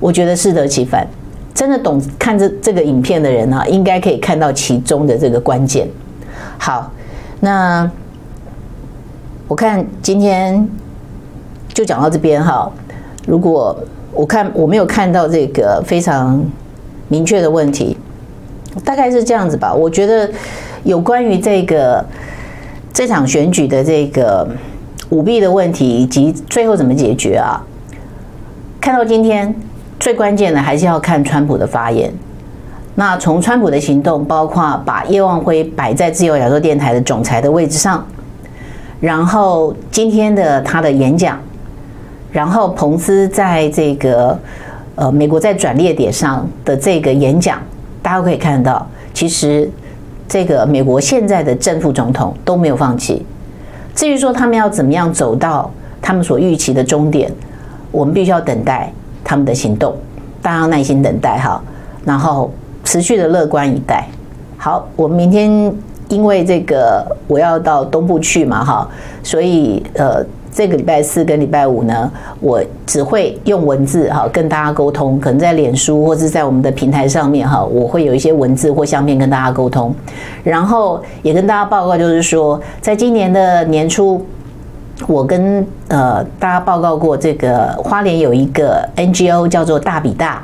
[0.00, 1.06] 我觉得适得其反。
[1.54, 5.88] 真的懂看这这个影片的人啊，应该可以看到其中的这个关键。
[6.58, 6.90] 好。
[7.40, 7.88] 那
[9.46, 10.68] 我看今天
[11.72, 12.68] 就讲到这边哈。
[13.28, 13.78] 如果
[14.12, 16.44] 我看我没有看到这个非常
[17.06, 17.96] 明确的问题，
[18.84, 19.72] 大概是这样子吧。
[19.72, 20.28] 我觉得
[20.82, 22.04] 有关于这个
[22.98, 24.44] 这场选举的这个
[25.10, 27.62] 舞弊的问题，以及最后怎么解决啊？
[28.80, 29.54] 看到今天
[30.00, 32.12] 最关键的还是要看川普的发言。
[32.96, 38.04] 那从川普的行动，包括把叶望辉摆在自由亚洲电台的总裁的位置上，
[38.98, 41.38] 然后今天的他的演讲，
[42.32, 44.36] 然后彭斯在这个
[44.96, 47.62] 呃美国在转捩点上的这个演讲，
[48.02, 48.84] 大家可以看到，
[49.14, 49.70] 其实
[50.28, 53.24] 这个美国现在的正副总统都没有放弃。
[53.94, 55.70] 至于说他们要怎么样走到
[56.00, 57.32] 他们所预期的终点，
[57.90, 58.92] 我们必须要等待
[59.24, 59.96] 他们的行动，
[60.40, 61.60] 大家要耐心等待哈，
[62.04, 62.52] 然后。
[62.84, 64.06] 持续的乐观以待。
[64.56, 65.50] 好，我们明天
[66.08, 68.88] 因为这个我要到东部去嘛，哈，
[69.22, 79.94] 所以呃，这个礼拜四跟礼拜五呢，我只会用文字哈跟大家沟通，可能在脸书或者在我们的平台上面哈，我会有一些文字或相片跟大家沟通，
[80.42, 84.24] 然后也跟大家报告，就是说，在今年的年初，
[85.06, 90.42] 我跟呃大家报告过，这个花莲有一个 NGO 叫做大比大。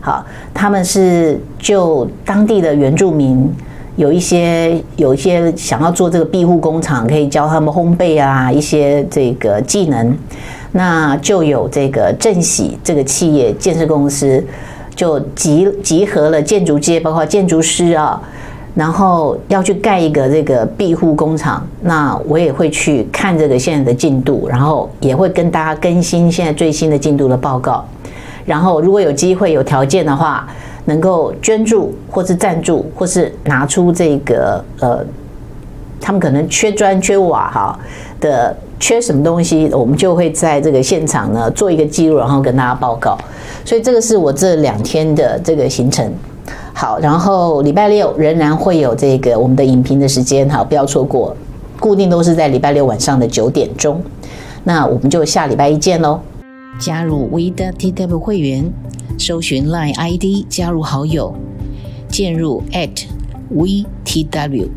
[0.00, 3.50] 好，他们是就当地的原住民
[3.96, 10.16] 有一些有一些想要做这个庇护工厂，可以教他们烘焙啊一些这个技能，
[10.72, 14.44] 那就有这个正喜这个企业建设公司
[14.96, 18.20] 就集集合了建筑界，包括建筑师啊，
[18.74, 27.84] 然后要去盖一个这个庇护工厂，那我也会去看这个现在的进度，然后也会跟大家更新现在最新的进度的报告。
[28.44, 30.46] 然后，如果有机会、有条件的话，
[30.84, 35.04] 能够捐助，或是赞助，或是拿出这个呃，
[36.00, 37.78] 他们可能缺砖、缺瓦哈
[38.20, 43.16] 的，缺什么东西，我们就会在这个现场呢做一个记录，然后跟大家报告。
[43.64, 46.12] 所以这个是我这两天的这个行程。
[46.74, 51.34] 好，然后礼拜六仍然会有这个我们的影评的时间，好，不要错过，
[51.78, 54.02] 固定都是在礼拜六晚上的九点钟。
[54.64, 56.20] 那我们就下礼拜一见喽。
[56.78, 58.70] 加入 WeTW 会员，
[59.18, 61.34] 搜寻 Line ID 加入好友，
[62.08, 62.62] 键入
[63.50, 64.68] @WeTW。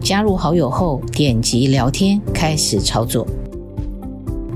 [0.00, 3.26] 加入好友后，点击聊天开始操作，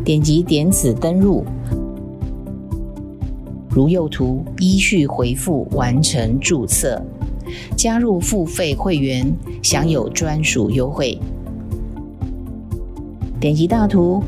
[0.04, 1.44] 点击点此登入，
[3.70, 7.00] 如右图依序回复完成注册，
[7.76, 11.16] 加入付费会员享有专属优惠。
[13.38, 14.22] 点击大图。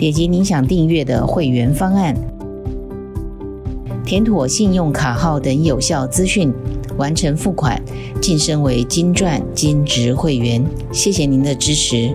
[0.00, 2.16] 点击您想订阅的会员方案，
[4.02, 6.50] 填妥信用卡号等有效资讯，
[6.96, 7.78] 完成付款，
[8.18, 10.64] 晋升为金钻金职会员。
[10.90, 12.10] 谢谢您的支持。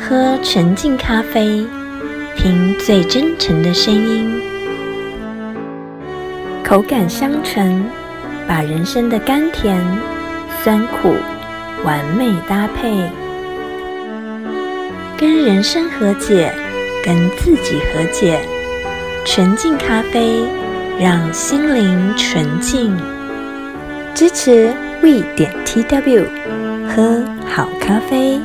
[0.00, 1.66] 喝纯净咖啡，
[2.38, 4.30] 听最真诚的声音，
[6.64, 7.84] 口感香醇，
[8.48, 9.78] 把人生的甘甜、
[10.64, 11.12] 酸苦
[11.84, 13.10] 完美搭配。
[15.18, 16.54] 跟人生和解，
[17.02, 18.38] 跟自己和解。
[19.24, 20.44] 纯净咖啡，
[20.96, 22.96] 让心灵纯净。
[24.14, 26.24] 支持 We 点 TW，
[26.86, 28.40] 喝好咖啡。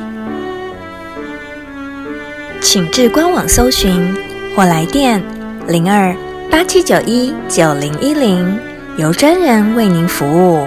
[2.60, 4.12] 请至官网搜寻
[4.56, 5.22] 或来电
[5.68, 6.12] 零二
[6.50, 8.58] 八七九一九零一零，
[8.96, 10.66] 由专人为您服务。